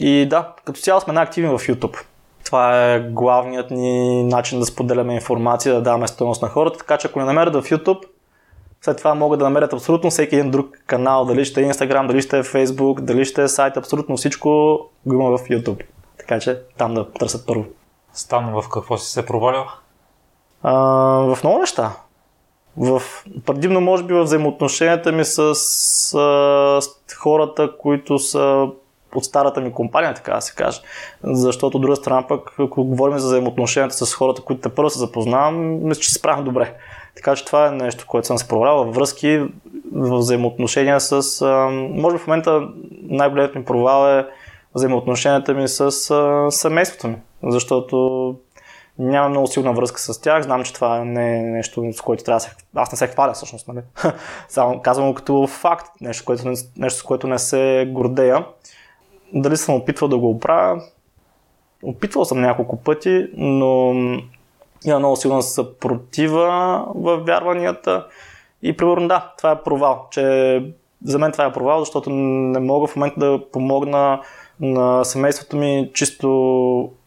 [0.00, 1.98] И да, като цяло сме най-активни в YouTube.
[2.44, 7.06] Това е главният ни начин да споделяме информация, да даваме стоеност на хората, така че
[7.08, 8.02] ако не намерят в YouTube,
[8.82, 12.22] след това могат да намерят абсолютно всеки един друг канал, дали ще е Instagram, дали
[12.22, 14.48] ще е Facebook, дали ще е сайт, абсолютно всичко
[15.06, 15.82] го има в YouTube.
[16.18, 17.64] Така че там да търсят първо.
[18.12, 19.66] Стана в какво си се провалял?
[20.62, 20.72] А,
[21.34, 21.96] в много неща.
[22.80, 23.02] В,
[23.46, 26.10] предимно може би в взаимоотношенията ми с, с,
[26.80, 28.68] с хората, които са
[29.14, 30.80] от старата ми компания, така да се каже.
[31.22, 34.98] Защото от друга страна пък, ако говорим за взаимоотношенията с хората, които те първо се
[34.98, 36.74] запознавам, мисля, че се справям добре.
[37.16, 39.42] Така че това е нещо, което съм се провалял връзки,
[39.92, 41.42] взаимоотношения с...
[41.90, 42.68] може би в момента
[43.02, 44.26] най-големият ми провал е
[44.74, 45.90] взаимоотношенията ми с
[46.50, 47.16] семейството ми.
[47.42, 48.36] Защото
[48.98, 50.42] нямам много силна връзка с тях.
[50.42, 52.50] Знам, че това не е нещо, с което трябва да се...
[52.74, 53.80] Аз не се хваля всъщност, нали?
[54.48, 58.46] Само казвам като факт, нещо, което, нещо, с което не се гордея.
[59.32, 60.82] Дали съм опитвал да го оправя?
[61.82, 63.92] Опитвал съм няколко пъти, но
[64.84, 68.06] има много силна съпротива в вярванията.
[68.62, 70.06] И примерно да, това е провал.
[70.10, 70.62] Че
[71.04, 74.20] за мен това е провал, защото не мога в момента да помогна
[74.60, 76.28] на семейството ми чисто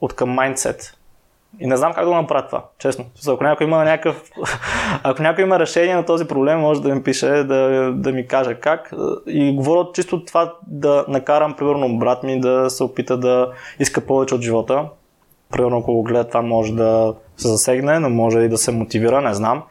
[0.01, 0.97] от към майндсет.
[1.59, 3.05] И не знам как да направя това, честно.
[3.27, 4.23] Ако някой има някакъв,
[5.03, 8.53] ако някой има решение на този проблем, може да ми пише, да, да ми каже
[8.55, 8.93] как.
[9.27, 14.35] И говоря чисто това да накарам, примерно, брат ми да се опита да иска повече
[14.35, 14.85] от живота.
[15.51, 19.21] Примерно, ако го гледа, това може да се засегне, но може и да се мотивира,
[19.21, 19.63] не знам.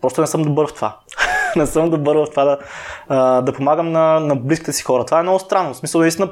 [0.00, 0.96] Просто не съм добър в това.
[1.56, 5.04] не съм добър в това да, да помагам на, на близките си хора.
[5.04, 5.74] Това е много странно.
[5.74, 6.30] В смисъл, наистина,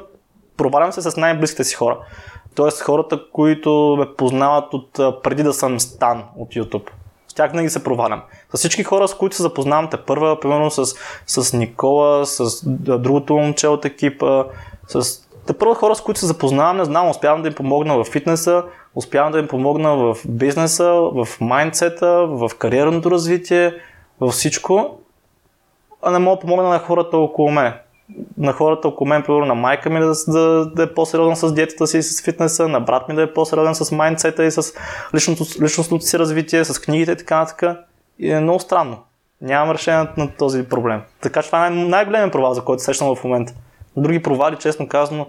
[0.57, 1.97] провалям се с най-близките си хора.
[2.55, 4.91] Тоест хората, които ме познават от
[5.23, 6.89] преди да съм стан от YouTube.
[7.27, 8.21] С тях винаги се провалям.
[8.53, 10.95] С всички хора, с които се запознавам те първа, примерно с,
[11.27, 12.65] с Никола, с
[12.99, 14.43] другото момче от екипа,
[14.87, 18.03] с те първа хора, с които се запознавам, не знам, успявам да им помогна в
[18.03, 18.63] фитнеса,
[18.95, 23.73] успявам да им помогна в бизнеса, в майндсета, в кариерното развитие,
[24.19, 24.97] във всичко,
[26.01, 27.73] а не мога да помогна на хората около мен
[28.37, 31.87] на хората около мен, примерно на майка ми да, да, да е по-сериозен с диетата
[31.87, 34.73] си и с фитнеса, на брат ми да е по-сериозен с майндсета и с
[35.15, 37.77] личното, личностното си развитие, с книгите и така нататък.
[38.19, 38.97] И е много странно.
[39.41, 41.01] Нямам решение на този проблем.
[41.21, 43.53] Така че това е най- големият провал, за който сещам в момента.
[43.97, 45.27] Други провали, честно казано,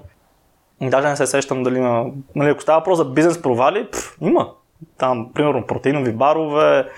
[0.82, 2.06] даже не се сещам дали има.
[2.34, 4.50] Нали, ако става въпрос за бизнес провали, пф, има.
[4.98, 6.88] Там, примерно, протеинови барове,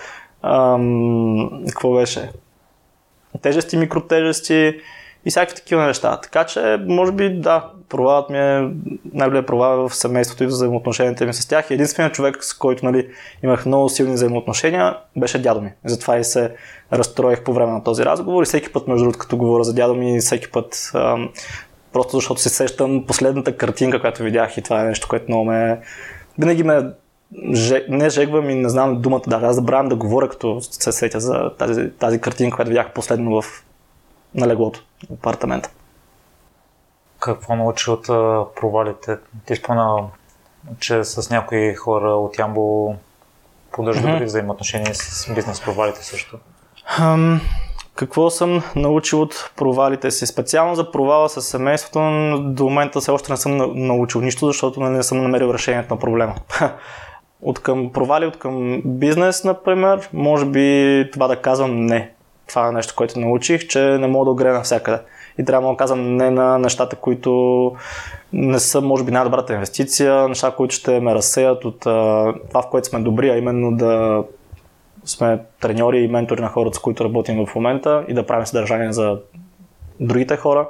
[0.42, 2.30] ам, какво беше?
[3.42, 4.80] Тежести, микротежести
[5.24, 6.20] и всякакви такива неща.
[6.22, 8.70] Така че, може би, да, провалът ми е
[9.12, 11.70] най-голям провал в семейството и в взаимоотношенията ми с тях.
[11.70, 13.08] Единственият човек, с който нали,
[13.42, 15.72] имах много силни взаимоотношения, беше дядо ми.
[15.84, 16.54] Затова и се
[16.92, 19.94] разстроих по време на този разговор и всеки път, между другото, като говоря за дядо
[19.94, 21.28] ми, всеки път ам,
[21.92, 25.80] просто защото се сещам последната картинка, която видях и това е нещо, което много ме...
[26.38, 26.90] Винаги ме
[27.88, 31.50] не жегвам и не знам думата, даже аз забравям да говоря, като се сетя за
[31.58, 33.64] тази, тази картинка, която видях последно в,
[34.34, 34.80] на леглото,
[35.10, 35.70] в апартамента.
[37.20, 38.06] Какво научи от
[38.56, 39.18] провалите?
[39.46, 40.08] Ти спомена,
[40.78, 42.94] че с някои хора от Ямбо
[43.72, 44.24] поддържа mm-hmm.
[44.24, 46.38] взаимоотношения с бизнес провалите също.
[46.98, 47.40] Um,
[47.94, 50.26] какво съм научил от провалите си?
[50.26, 51.98] Специално за провала с семейството
[52.42, 53.56] до момента все още не съм
[53.86, 56.34] научил нищо, защото нали, не съм намерил решението на проблема.
[57.42, 62.12] от към провали, от към бизнес, например, може би това да казвам не.
[62.52, 64.98] Това е нещо, което научих, че не мога да огрея навсякъде.
[65.38, 67.72] И трябва да казвам не на нещата, които
[68.32, 72.88] не са, може би, най-добрата инвестиция, неща, които ще ме разсеят от това, в което
[72.88, 74.24] сме добри, а именно да
[75.04, 78.92] сме треньори и ментори на хората, с които работим в момента и да правим съдържание
[78.92, 79.18] за
[80.00, 80.68] другите хора.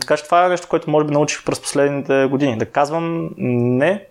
[0.00, 2.58] Така че това е нещо, което може би научих през последните години.
[2.58, 4.06] Да казвам не.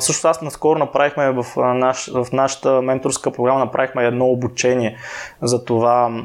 [0.00, 4.96] Също аз наскоро направихме в, наш, в нашата менторска програма направихме едно обучение
[5.42, 6.24] за това,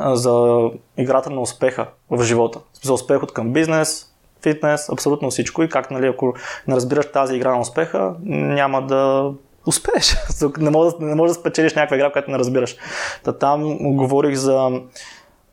[0.00, 0.62] за
[0.96, 2.60] играта на успеха в живота.
[2.82, 4.12] За успех от към бизнес,
[4.42, 6.34] фитнес, абсолютно всичко и как, нали, ако
[6.68, 9.32] не разбираш тази игра на успеха, няма да
[9.66, 10.16] успееш.
[10.58, 12.76] не можеш, не можеш да спечелиш някаква игра, която не разбираш.
[13.24, 14.80] Та там говорих за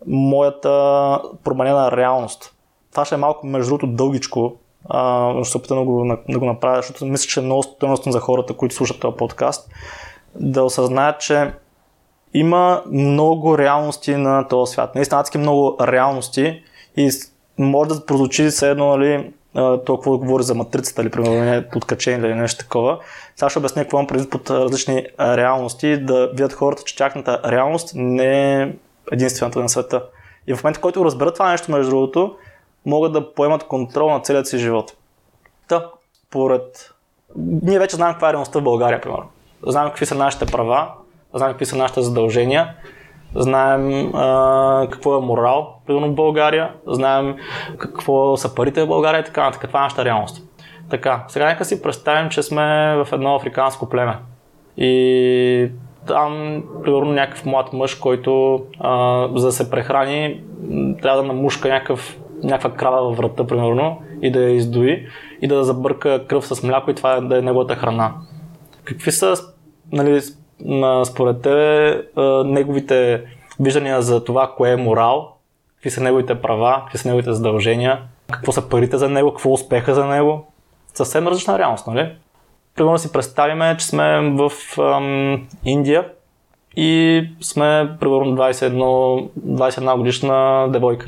[0.07, 2.53] моята променена реалност.
[2.91, 4.55] Това ще е малко, между другото, дългичко,
[4.89, 8.11] а, ще се опитам да го, да го направя, защото мисля, че е много стойностно
[8.11, 9.69] за хората, които слушат този подкаст,
[10.35, 11.53] да осъзнаят, че
[12.33, 14.95] има много реалности на този свят.
[14.95, 16.63] Наистина адски много реалности
[16.97, 17.09] и
[17.57, 19.31] може да прозвучи все едно, нали,
[19.85, 22.99] толкова да говори за матрицата или примерно не подкачение или нещо такова.
[23.35, 27.91] Сега ще обясня какво имам предвид под различни реалности, да видят хората, че тяхната реалност
[27.95, 28.73] не е
[29.11, 30.03] единствената на света.
[30.47, 32.35] И в момента, в който разберат това нещо, между другото,
[32.85, 34.93] могат да поемат контрол на целият си живот.
[35.67, 35.89] Та,
[36.31, 36.91] поред...
[37.37, 39.25] Ние вече знаем каква е реалността в България, примерно.
[39.67, 40.91] Знаем какви са нашите права,
[41.33, 42.73] знаем какви са нашите задължения,
[43.35, 47.35] знаем а, какво е морал, примерно в България, знаем
[47.77, 49.67] какво са парите в България и така нататък.
[49.67, 50.43] Това е нашата реалност.
[50.89, 54.17] Така, сега нека си представим, че сме в едно африканско племе.
[54.77, 55.71] И
[56.07, 60.43] там, примерно, някакъв млад мъж, който а, за да се прехрани,
[61.01, 65.07] трябва да намушка някакъв, някаква крава във врата, примерно, и да я издои,
[65.41, 68.13] и да забърка кръв с мляко и това да е неговата храна.
[68.83, 69.35] Какви са
[69.91, 70.21] нали,
[71.05, 72.01] според тебе
[72.45, 73.23] неговите
[73.59, 75.31] виждания за това, кое е морал,
[75.75, 79.95] какви са неговите права, какви са неговите задължения, какво са парите за него, какво успеха
[79.95, 80.47] за него.
[80.93, 82.11] Съвсем различна реалност, нали?
[82.75, 86.09] Примерно си представиме, че сме в ам, Индия
[86.75, 91.07] и сме примерно 21, 21 годишна девойка,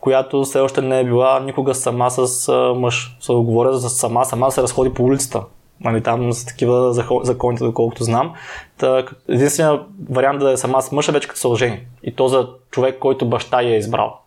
[0.00, 3.16] която все още не е била никога сама с мъж.
[3.20, 5.42] Се говоря за сама, сама се разходи по улицата.
[5.80, 6.92] Нали, там са такива
[7.22, 8.34] законите, доколкото знам.
[9.28, 11.80] Единственият вариант да е сама с мъжа вече като се ожени.
[12.02, 14.18] И то за човек, който баща я е избрал.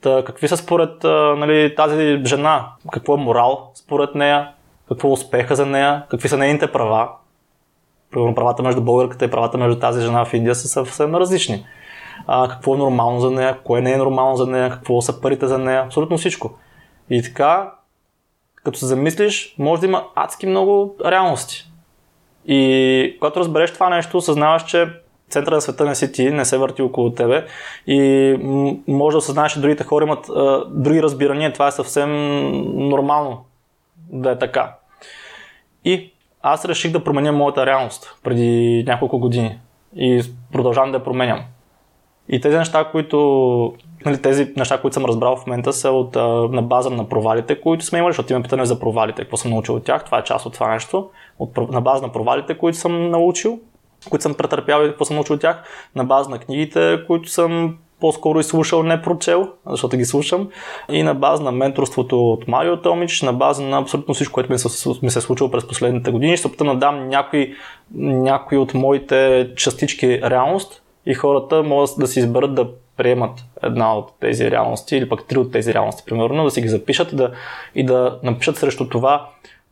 [0.00, 1.04] Та, какви са според
[1.36, 2.68] нали, тази жена?
[2.92, 4.52] Какво е морал според нея?
[4.88, 6.06] Какво е успеха за нея?
[6.10, 7.08] Какви са нейните права?
[8.12, 11.66] Правата между българката и правата между тази жена в Индия са съвсем различни.
[12.26, 13.58] А, какво е нормално за нея?
[13.64, 14.70] Кое не е нормално за нея?
[14.70, 15.82] Какво са парите за нея?
[15.82, 16.50] Абсолютно всичко.
[17.10, 17.72] И така,
[18.54, 21.70] като се замислиш, може да има адски много реалности.
[22.46, 24.88] И когато разбереш това нещо, осъзнаваш, че
[25.30, 27.46] центъра на света не си ти, не се върти около тебе
[27.86, 27.98] и
[28.88, 31.52] може да осъзнаеш, че другите хора имат а, други разбирания.
[31.52, 32.10] Това е съвсем
[32.88, 33.44] нормално
[34.12, 34.74] да е така.
[35.84, 36.12] И
[36.42, 39.58] аз реших да променя моята реалност преди няколко години
[39.96, 41.40] и продължавам да я променям.
[42.32, 43.74] И тези неща, които
[44.06, 46.14] нали, тези неща, които съм разбрал в момента са от,
[46.52, 49.74] на база на провалите, които сме имали, защото има питане за провалите, какво съм научил
[49.74, 51.08] от тях, това е част от това нещо,
[51.38, 53.58] от, на база на провалите, които съм научил,
[54.10, 55.62] които съм претърпял и какво съм научил от тях,
[55.96, 60.48] на база на книгите, които съм по-скоро и слушал, не прочел, защото ги слушам,
[60.90, 64.58] и на база на менторството от Марио Томич, на база на абсолютно всичко, което ми
[64.58, 66.36] се, ми се е случило през последните години.
[66.36, 67.54] Ще опитам да дам някои,
[67.94, 74.12] някои от моите частички реалност и хората могат да си изберат да приемат една от
[74.20, 77.30] тези реалности или пък три от тези реалности, примерно, да си ги запишат и да,
[77.74, 79.28] и да напишат срещу това,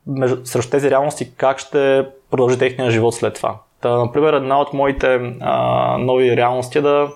[0.07, 3.55] между, срещу тези реалности, как ще продължи техния живот след това.
[3.81, 7.07] Та, например, една от моите а, нови реалности е да,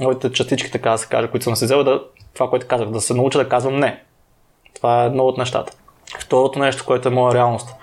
[0.00, 2.02] моите частички, така да се каже, които съм се взел, е да,
[2.34, 4.02] това, което казах, да се науча да казвам не.
[4.74, 5.72] Това е едно от нещата.
[6.18, 7.74] Второто нещо, което е моя реалност,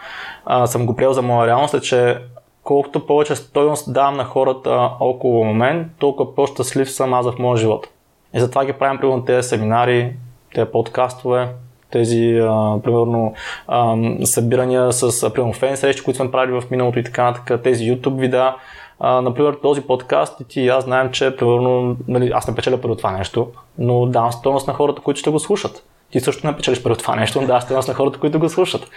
[0.46, 2.18] а, съм го приел за моя реалност, е, че
[2.64, 7.88] колкото повече стойност давам на хората около мен, толкова по-щастлив съм аз в моя живот.
[8.34, 10.14] И затова ги правим, примерно, тези семинари,
[10.56, 11.48] тези подкастове,
[11.92, 13.34] тези, а, примерно,
[13.68, 17.84] а, събирания с, примерно, фен срещи, които сме правили в миналото и така нататък, тези
[17.84, 18.56] YouTube видеа.
[19.00, 22.82] А, например, този подкаст и ти и аз знаем, че, примерно, нали, аз не печеля
[22.82, 23.48] първо това нещо,
[23.78, 27.00] но давам стойност на хората, които ще го слушат ти също не печелиш пари от
[27.00, 28.88] това нещо, да, стойност на хората, които го слушат.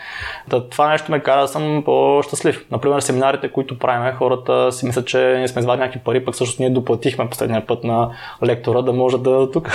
[0.49, 2.67] Да, това нещо ме кара да съм по-щастлив.
[2.71, 6.63] Например, семинарите, които правиме, хората си мислят, че ние сме извадили някакви пари, пък също
[6.63, 8.11] ние доплатихме последния път на
[8.45, 9.71] лектора да може да тук.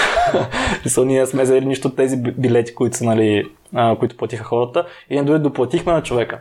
[0.98, 3.46] И ние сме взели нищо от тези билети, които, са, нали,
[4.00, 6.40] които платиха хората и ние дори доплатихме на човека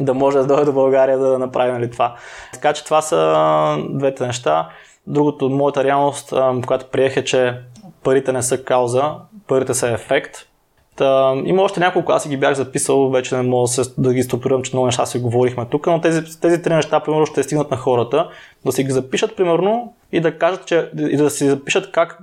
[0.00, 2.14] да може да дойде до България да направи нали, това.
[2.52, 4.68] Така че това са двете неща.
[5.06, 6.34] Другото, моята реалност,
[6.66, 7.58] която приех е, че
[8.02, 9.14] парите не са кауза,
[9.46, 10.36] парите са ефект.
[10.96, 14.14] Та, има още няколко, аз си ги бях записал, вече не мога да, се, да
[14.14, 17.42] ги структурирам, че много неща си говорихме тук, но тези, тези три неща, примерно, ще
[17.42, 18.30] стигнат на хората,
[18.64, 22.18] да си ги запишат, примерно, и да кажат, че, и да си запишат как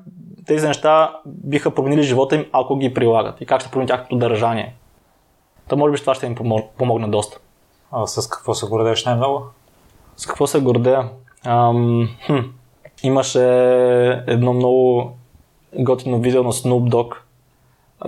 [0.48, 4.76] тези неща биха променили живота им, ако ги прилагат и как ще промени тяхното държание.
[5.68, 6.36] Та може би това ще им
[6.78, 7.40] помогне доста.
[7.92, 9.44] А с какво се гордееш най-много?
[10.18, 11.10] С какво се гордея?
[11.46, 12.40] Ам, хм.
[13.04, 13.44] Имаше
[14.28, 15.12] едно много
[15.80, 17.16] готино видео на Snoop Dogg.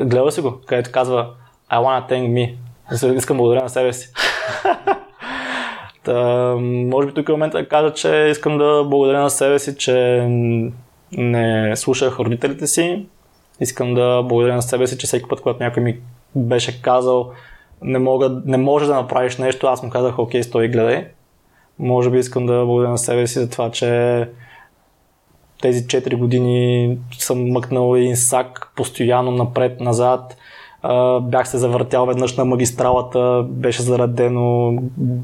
[0.06, 1.30] Гледа си го, където казва
[1.72, 2.56] I wanna thank me.
[3.16, 4.10] Искам благодаря на себе си.
[6.04, 9.78] Та, може би тук е момента да кажа, че искам да благодаря на себе си,
[9.78, 10.28] че
[11.12, 13.06] не слушах родителите си.
[13.60, 16.00] Искам да благодаря на себе си, че всеки път, когато някой ми
[16.36, 17.32] беше казал
[17.84, 21.08] не, мога, не може да направиш нещо, аз му казах, окей, стой гледай.
[21.80, 24.30] Може би искам да благодаря на себе си за това, че
[25.64, 30.38] тези 4 години съм мъкнал един сак постоянно напред-назад.
[31.22, 34.78] бях се завъртял веднъж на магистралата, беше зарадено,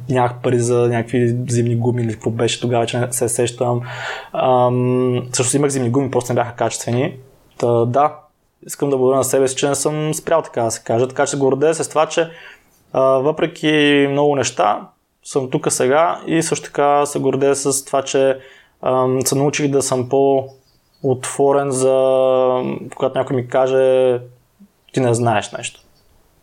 [0.09, 3.81] нямах пари за някакви зимни гуми или какво беше тогава, че не се сещам.
[5.33, 7.13] също имах зимни гуми, просто не бяха качествени.
[7.57, 8.15] Та, да,
[8.65, 11.07] искам да благодаря на себе си, че не съм спрял така да се каже.
[11.07, 12.29] Така че се гордея с това, че
[12.93, 14.87] а, въпреки много неща,
[15.23, 18.37] съм тук сега и също така се гордея с това, че
[19.25, 21.93] се научих да съм по-отворен за
[22.95, 24.19] когато някой ми каже
[24.93, 25.81] ти не знаеш нещо.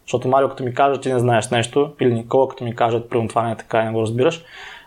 [0.03, 3.29] Защото Марио като ми каже, ти не знаеш нещо, или Никола като ми каже, примерно
[3.29, 4.45] това не е така и не го разбираш,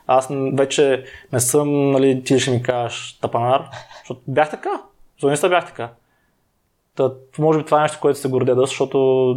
[0.07, 3.69] аз вече не съм, нали, ти ще ми кажеш тапанар,
[3.99, 4.81] защото бях така.
[5.23, 5.89] Защо бях така?
[6.95, 9.35] Та, може би това е нещо, което се гордея доста, защото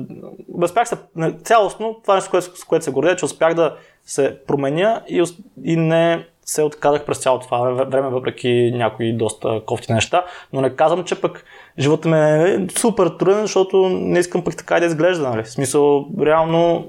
[0.62, 0.96] успях се,
[1.44, 5.24] цялостно, това е нещо, с което се гордея, че успях да се променя и,
[5.64, 10.76] и не се отказах през цялото това време, въпреки някои доста кофти неща, но не
[10.76, 11.44] казвам, че пък
[11.78, 15.42] живота ми е супер труден, защото не искам пък така да изглежда, нали?
[15.42, 16.86] В смисъл, реално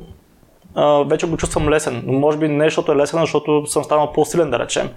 [0.75, 2.03] а, вече го чувствам лесен.
[2.05, 4.89] Но може би не защото е лесен, защото съм станал по-силен, да речем.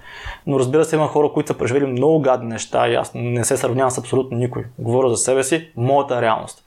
[0.47, 3.57] Но разбира се, има хора, които са преживели много гадни неща и аз не се
[3.57, 4.65] сравнявам с абсолютно никой.
[4.79, 6.63] Говоря за себе си, моята реалност.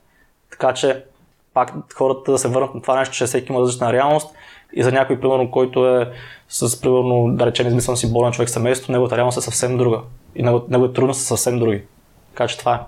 [0.50, 1.04] Така че,
[1.54, 4.34] пак хората да се върнат на това нещо, че всеки има различна реалност
[4.72, 6.12] и за някой, примерно, който е
[6.48, 10.00] с, примерно, да речем, измислям си болен човек семейство, неговата реалност е съвсем друга.
[10.34, 11.82] И него, неговите трудности са съвсем други.
[12.32, 12.80] Така че това е.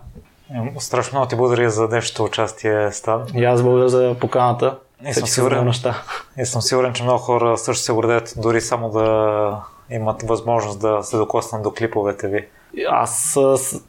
[0.78, 3.24] Страшно много ти благодаря за днешното участие, Стан.
[3.35, 4.78] И аз благодаря за поканата.
[5.09, 6.03] И съм, сигурен, неща.
[6.39, 11.03] и съм сигурен, че много хора също се гордеят дори само да имат възможност да
[11.03, 12.47] се докоснат до клиповете ви.
[12.89, 13.39] Аз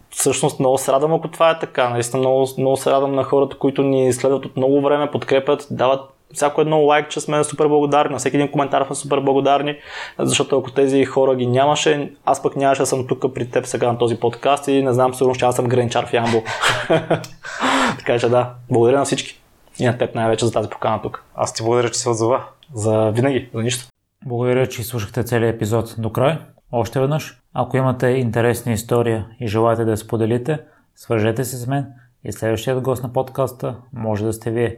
[0.09, 1.89] всъщност много се радвам, ако това е така.
[1.89, 6.12] Наистина много, много се радвам на хората, които ни следват от много време, подкрепят, дават
[6.33, 9.77] всяко едно лайк, че сме супер благодарни, на всеки един коментар сме супер благодарни,
[10.19, 13.91] защото ако тези хора ги нямаше, аз пък нямаше да съм тук при теб сега
[13.91, 16.43] на този подкаст и не знам, сигурно ще аз съм гранчар в Ямбо.
[17.99, 19.39] така че да, благодаря на всички.
[19.79, 21.23] И на теб най-вече за тази покана тук.
[21.35, 22.43] Аз ти благодаря, че се отзова.
[22.73, 23.87] За винаги, за нищо.
[24.25, 26.37] Благодаря, че слушахте целият епизод до край.
[26.71, 30.59] Още веднъж, ако имате интересна история и желаете да я споделите,
[30.95, 31.85] свържете се с мен
[32.23, 34.77] и следващият гост на подкаста може да сте вие.